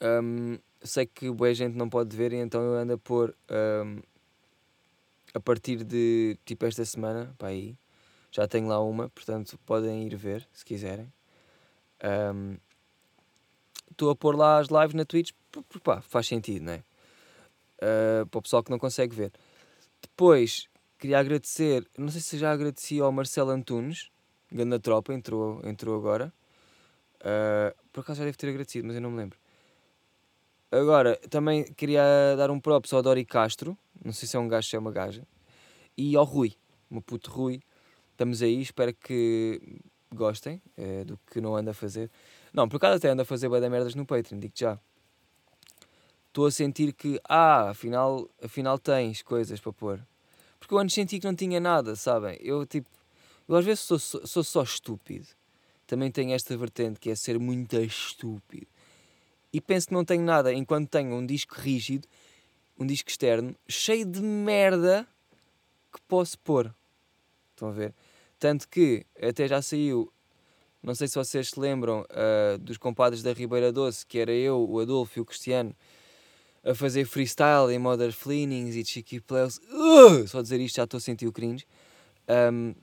Um, 0.00 0.58
sei 0.82 1.06
que 1.06 1.30
boa 1.30 1.52
gente 1.52 1.76
não 1.76 1.88
pode 1.88 2.16
ver, 2.16 2.32
então 2.32 2.62
eu 2.62 2.74
ando 2.74 2.94
a 2.94 2.98
pôr 2.98 3.34
um, 3.84 4.00
a 5.34 5.40
partir 5.40 5.84
de 5.84 6.38
tipo 6.44 6.64
esta 6.66 6.84
semana, 6.84 7.34
para 7.38 7.48
aí, 7.48 7.76
já 8.30 8.48
tenho 8.48 8.66
lá 8.66 8.80
uma, 8.80 9.08
portanto 9.10 9.58
podem 9.66 10.06
ir 10.06 10.16
ver 10.16 10.48
se 10.52 10.64
quiserem. 10.64 11.12
Estou 13.90 14.08
um, 14.08 14.12
a 14.12 14.16
pôr 14.16 14.36
lá 14.36 14.58
as 14.58 14.68
lives 14.68 14.94
na 14.94 15.04
Twitch, 15.04 15.30
pá, 15.82 16.00
faz 16.00 16.26
sentido, 16.26 16.64
não 16.64 16.72
é? 16.72 16.84
Uh, 17.78 18.26
para 18.26 18.38
o 18.38 18.42
pessoal 18.42 18.62
que 18.62 18.70
não 18.70 18.78
consegue 18.78 19.14
ver. 19.14 19.32
Depois, 20.00 20.68
queria 20.98 21.18
agradecer, 21.18 21.86
não 21.98 22.08
sei 22.08 22.20
se 22.20 22.38
já 22.38 22.52
agradeci 22.52 23.00
ao 23.00 23.10
Marcelo 23.12 23.50
Antunes, 23.50 24.10
grande 24.50 24.78
tropa, 24.78 25.12
entrou, 25.12 25.60
entrou 25.64 25.96
agora. 25.96 26.32
Uh, 27.20 27.74
por 27.92 28.00
acaso 28.00 28.18
já 28.18 28.24
deve 28.24 28.36
ter 28.36 28.48
agradecido, 28.48 28.86
mas 28.86 28.96
eu 28.96 29.02
não 29.02 29.10
me 29.10 29.18
lembro. 29.18 29.38
Agora, 30.70 31.16
também 31.28 31.64
queria 31.74 32.02
dar 32.36 32.50
um 32.50 32.58
props 32.58 32.92
ao 32.92 33.02
Dori 33.02 33.24
Castro, 33.24 33.76
não 34.02 34.12
sei 34.12 34.26
se 34.26 34.36
é 34.36 34.40
um 34.40 34.48
gajo 34.48 34.68
ou 34.72 34.78
é 34.78 34.80
uma 34.80 34.90
gaja, 34.90 35.26
e 35.96 36.16
ao 36.16 36.24
Rui, 36.24 36.54
meu 36.90 37.02
puto 37.02 37.30
Rui. 37.30 37.62
Estamos 38.12 38.42
aí, 38.42 38.60
espero 38.60 38.94
que 38.94 39.80
gostem 40.14 40.62
é, 40.76 41.04
do 41.04 41.18
que 41.30 41.40
não 41.40 41.56
anda 41.56 41.72
a 41.72 41.74
fazer. 41.74 42.10
Não, 42.52 42.68
por 42.68 42.76
acaso 42.76 42.96
até 42.96 43.08
anda 43.08 43.22
a 43.22 43.26
fazer 43.26 43.48
bem 43.48 43.68
merdas 43.68 43.94
no 43.94 44.06
Patreon, 44.06 44.38
digo 44.38 44.54
já. 44.56 44.78
Estou 46.32 46.46
a 46.46 46.50
sentir 46.50 46.94
que, 46.94 47.20
ah, 47.28 47.68
afinal, 47.68 48.26
afinal 48.42 48.78
tens 48.78 49.20
coisas 49.20 49.60
para 49.60 49.70
pôr. 49.70 50.00
Porque 50.58 50.72
eu 50.72 50.78
antes 50.78 50.94
senti 50.94 51.20
que 51.20 51.26
não 51.26 51.34
tinha 51.34 51.60
nada, 51.60 51.94
sabem? 51.94 52.38
Eu, 52.40 52.64
tipo, 52.64 52.88
eu 53.46 53.54
às 53.54 53.66
vezes 53.66 53.80
sou, 53.80 53.98
sou, 53.98 54.42
só 54.42 54.62
estúpido. 54.62 55.26
Também 55.86 56.10
tenho 56.10 56.32
esta 56.32 56.56
vertente 56.56 56.98
que 56.98 57.10
é 57.10 57.14
ser 57.14 57.38
muito 57.38 57.76
estúpido. 57.76 58.66
E 59.52 59.60
penso 59.60 59.88
que 59.88 59.92
não 59.92 60.06
tenho 60.06 60.22
nada 60.22 60.54
enquanto 60.54 60.88
tenho 60.88 61.14
um 61.14 61.26
disco 61.26 61.54
rígido, 61.54 62.08
um 62.78 62.86
disco 62.86 63.10
externo, 63.10 63.54
cheio 63.68 64.06
de 64.06 64.22
merda 64.22 65.06
que 65.92 66.00
posso 66.08 66.38
pôr. 66.38 66.74
Estão 67.50 67.68
a 67.68 67.72
ver? 67.72 67.92
Tanto 68.38 68.66
que 68.70 69.04
até 69.20 69.46
já 69.46 69.60
saiu, 69.60 70.10
não 70.82 70.94
sei 70.94 71.08
se 71.08 71.16
vocês 71.16 71.50
se 71.50 71.60
lembram, 71.60 72.06
uh, 72.08 72.56
dos 72.56 72.78
compadres 72.78 73.22
da 73.22 73.34
Ribeira 73.34 73.70
Doce, 73.70 74.06
que 74.06 74.18
era 74.18 74.32
eu, 74.32 74.66
o 74.66 74.80
Adolfo 74.80 75.18
e 75.18 75.20
o 75.20 75.26
Cristiano, 75.26 75.76
a 76.64 76.74
fazer 76.74 77.04
freestyle 77.04 77.72
em 77.72 77.78
Modern 77.78 78.12
Fleanings 78.12 78.76
e 78.76 78.84
Chiqui 78.84 79.20
Pleus. 79.20 79.58
Uh! 79.70 80.26
Só 80.28 80.42
dizer 80.42 80.60
isto 80.60 80.76
já 80.76 80.84
estou 80.84 80.98
a 80.98 81.00
sentir 81.00 81.26
o 81.26 81.32
cringe. 81.32 81.66
Um, 82.28 82.74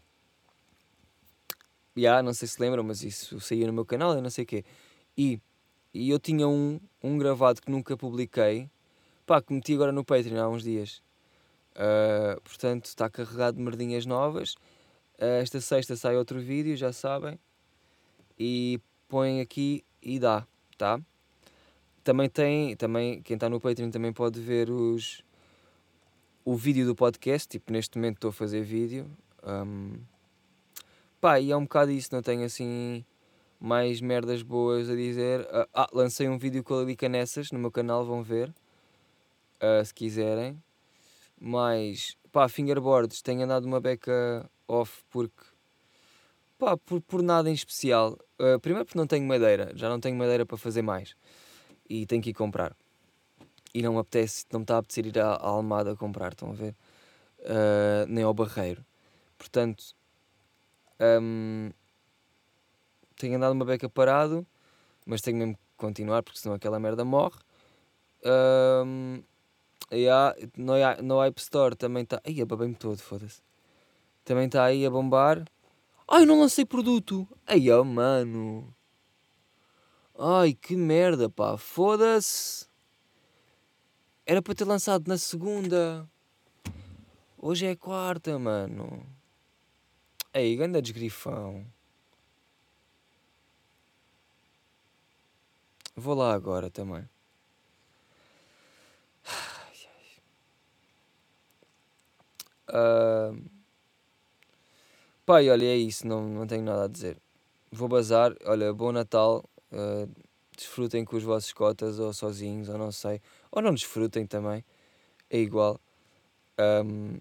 yeah, 1.97 2.21
não 2.21 2.33
sei 2.33 2.47
se 2.47 2.61
lembram, 2.61 2.83
mas 2.83 3.03
isso 3.03 3.39
saiu 3.39 3.67
no 3.67 3.73
meu 3.73 3.85
canal 3.85 4.17
e 4.17 4.21
não 4.21 4.29
sei 4.29 4.43
o 4.43 4.47
quê. 4.47 4.65
E, 5.17 5.39
e 5.93 6.09
eu 6.09 6.19
tinha 6.19 6.47
um, 6.47 6.79
um 7.03 7.17
gravado 7.17 7.61
que 7.61 7.71
nunca 7.71 7.95
publiquei, 7.95 8.69
pá, 9.25 9.41
que 9.41 9.53
meti 9.53 9.73
agora 9.73 9.91
no 9.91 10.03
Patreon 10.03 10.39
há 10.39 10.49
uns 10.49 10.63
dias. 10.63 11.01
Uh, 11.75 12.39
portanto, 12.41 12.85
está 12.85 13.09
carregado 13.09 13.57
de 13.57 13.63
merdinhas 13.63 14.05
novas 14.05 14.55
eh, 15.19 15.41
esta 15.41 15.59
sexta 15.59 15.95
sai 15.97 16.15
outro 16.15 16.39
vídeo, 16.39 16.75
já 16.77 16.93
sabem. 16.93 17.37
E 18.37 18.79
põem 19.09 19.41
aqui 19.41 19.83
e 20.01 20.17
dá, 20.17 20.47
tá? 20.77 20.99
Também 22.09 22.27
tem, 22.27 22.75
também, 22.75 23.21
quem 23.21 23.35
está 23.35 23.47
no 23.47 23.59
Patreon 23.59 23.91
também 23.91 24.11
pode 24.11 24.39
ver 24.39 24.71
os, 24.71 25.23
o 26.43 26.55
vídeo 26.55 26.83
do 26.83 26.95
podcast. 26.95 27.47
Tipo, 27.47 27.71
neste 27.71 27.99
momento 27.99 28.15
estou 28.15 28.29
a 28.29 28.33
fazer 28.33 28.63
vídeo. 28.63 29.05
Um, 29.43 29.93
pá, 31.21 31.39
e 31.39 31.51
é 31.51 31.55
um 31.55 31.65
bocado 31.65 31.91
isso, 31.91 32.09
não 32.11 32.23
tenho 32.23 32.43
assim 32.43 33.05
mais 33.59 34.01
merdas 34.01 34.41
boas 34.41 34.89
a 34.89 34.95
dizer. 34.95 35.41
Uh, 35.41 35.67
ah, 35.71 35.87
lancei 35.93 36.27
um 36.27 36.39
vídeo 36.39 36.63
com 36.63 36.73
a 36.73 36.79
Lilica 36.79 37.07
Nessas 37.07 37.51
no 37.51 37.59
meu 37.59 37.69
canal, 37.69 38.03
vão 38.03 38.23
ver. 38.23 38.49
Uh, 39.61 39.85
se 39.85 39.93
quiserem. 39.93 40.59
Mas, 41.39 42.17
pá, 42.31 42.49
fingerboards, 42.49 43.21
tenho 43.21 43.43
andado 43.43 43.65
uma 43.65 43.79
beca 43.79 44.49
off 44.67 45.03
porque 45.11 45.43
pá, 46.57 46.75
por, 46.75 47.01
por 47.01 47.21
nada 47.21 47.51
em 47.51 47.53
especial. 47.53 48.17
Uh, 48.41 48.59
primeiro 48.59 48.83
porque 48.83 48.97
não 48.97 49.05
tenho 49.05 49.27
madeira, 49.27 49.71
já 49.75 49.87
não 49.87 49.99
tenho 49.99 50.17
madeira 50.17 50.43
para 50.43 50.57
fazer 50.57 50.81
mais 50.81 51.15
e 51.89 52.05
tenho 52.05 52.21
que 52.21 52.29
ir 52.29 52.33
comprar. 52.33 52.75
E 53.73 53.81
não 53.81 53.93
me 53.93 53.99
apetece, 53.99 54.45
não 54.51 54.59
me 54.59 54.63
está 54.63 54.75
a 54.75 54.77
apetecer 54.79 55.05
ir 55.05 55.19
à, 55.19 55.35
Almada 55.35 55.95
comprar, 55.95 56.31
estão 56.31 56.51
a 56.51 56.53
ver? 56.53 56.75
Uh, 57.39 58.05
nem 58.07 58.23
ao 58.23 58.33
Barreiro. 58.33 58.85
Portanto, 59.37 59.95
um, 60.99 61.71
tenho 63.15 63.37
andado 63.37 63.53
uma 63.53 63.65
beca 63.65 63.87
parado, 63.89 64.45
mas 65.05 65.21
tenho 65.21 65.37
mesmo 65.37 65.55
que 65.55 65.61
continuar 65.77 66.23
porque 66.23 66.39
senão 66.39 66.55
aquela 66.55 66.79
merda 66.79 67.05
morre. 67.05 67.39
Um, 68.25 69.23
yeah, 69.91 70.35
no, 70.57 70.73
no 71.03 71.23
App 71.23 71.39
Store 71.39 71.75
também 71.75 72.03
está. 72.03 72.21
Ai, 72.25 72.43
babei-me 72.45 72.75
todo, 72.75 72.97
foda-se. 72.97 73.41
Também 74.25 74.45
está 74.45 74.65
aí 74.65 74.85
a 74.85 74.89
bombar. 74.89 75.45
Ai, 76.07 76.25
não 76.25 76.39
lancei 76.39 76.65
produto. 76.65 77.27
Ai, 77.47 77.69
oh, 77.71 77.83
mano. 77.83 78.73
Ai, 80.21 80.53
que 80.53 80.75
merda, 80.75 81.29
pá. 81.29 81.57
Foda-se. 81.57 82.67
Era 84.25 84.41
para 84.41 84.53
ter 84.53 84.65
lançado 84.65 85.07
na 85.07 85.17
segunda. 85.17 86.05
Hoje 87.37 87.65
é 87.65 87.75
quarta, 87.75 88.37
mano. 88.37 89.05
Ei, 90.33 90.57
ganda 90.57 90.81
desgrifão. 90.81 91.65
Vou 95.95 96.15
lá 96.15 96.33
agora 96.33 96.69
também. 96.69 97.07
Uh... 102.69 103.49
Pai, 105.25 105.49
olha, 105.49 105.65
é 105.65 105.77
isso, 105.77 106.05
não, 106.05 106.27
não 106.27 106.45
tenho 106.45 106.63
nada 106.63 106.83
a 106.85 106.87
dizer. 106.87 107.21
Vou 107.71 107.87
bazar, 107.87 108.35
olha, 108.45 108.73
bom 108.73 108.91
Natal, 108.91 109.48
uh, 109.71 110.09
desfrutem 110.55 111.05
com 111.05 111.15
os 111.15 111.23
vossos 111.23 111.53
cotas 111.53 111.99
ou 111.99 112.13
sozinhos, 112.13 112.69
ou 112.69 112.77
não 112.77 112.91
sei, 112.91 113.21
ou 113.51 113.61
não 113.61 113.73
desfrutem 113.73 114.25
também, 114.25 114.63
é 115.29 115.39
igual. 115.39 115.79
Um, 116.59 117.19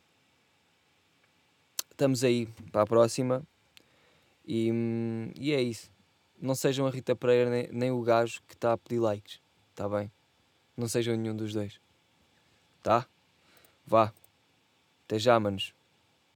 estamos 1.90 2.24
aí 2.24 2.46
para 2.72 2.82
a 2.82 2.86
próxima 2.86 3.42
e, 4.46 4.70
e 5.38 5.52
é 5.52 5.62
isso. 5.62 5.90
Não 6.40 6.54
sejam 6.54 6.86
a 6.86 6.90
Rita 6.90 7.14
Pereira 7.14 7.50
nem, 7.50 7.68
nem 7.72 7.90
o 7.90 8.02
gajo 8.02 8.40
que 8.46 8.54
está 8.54 8.72
a 8.72 8.78
pedir 8.78 9.00
likes, 9.00 9.40
está 9.70 9.88
bem? 9.88 10.10
Não 10.76 10.88
sejam 10.88 11.16
nenhum 11.16 11.36
dos 11.36 11.52
dois, 11.52 11.80
tá? 12.82 13.06
Vá, 13.84 14.12
até 15.04 15.18
já, 15.18 15.38
manos. 15.40 15.77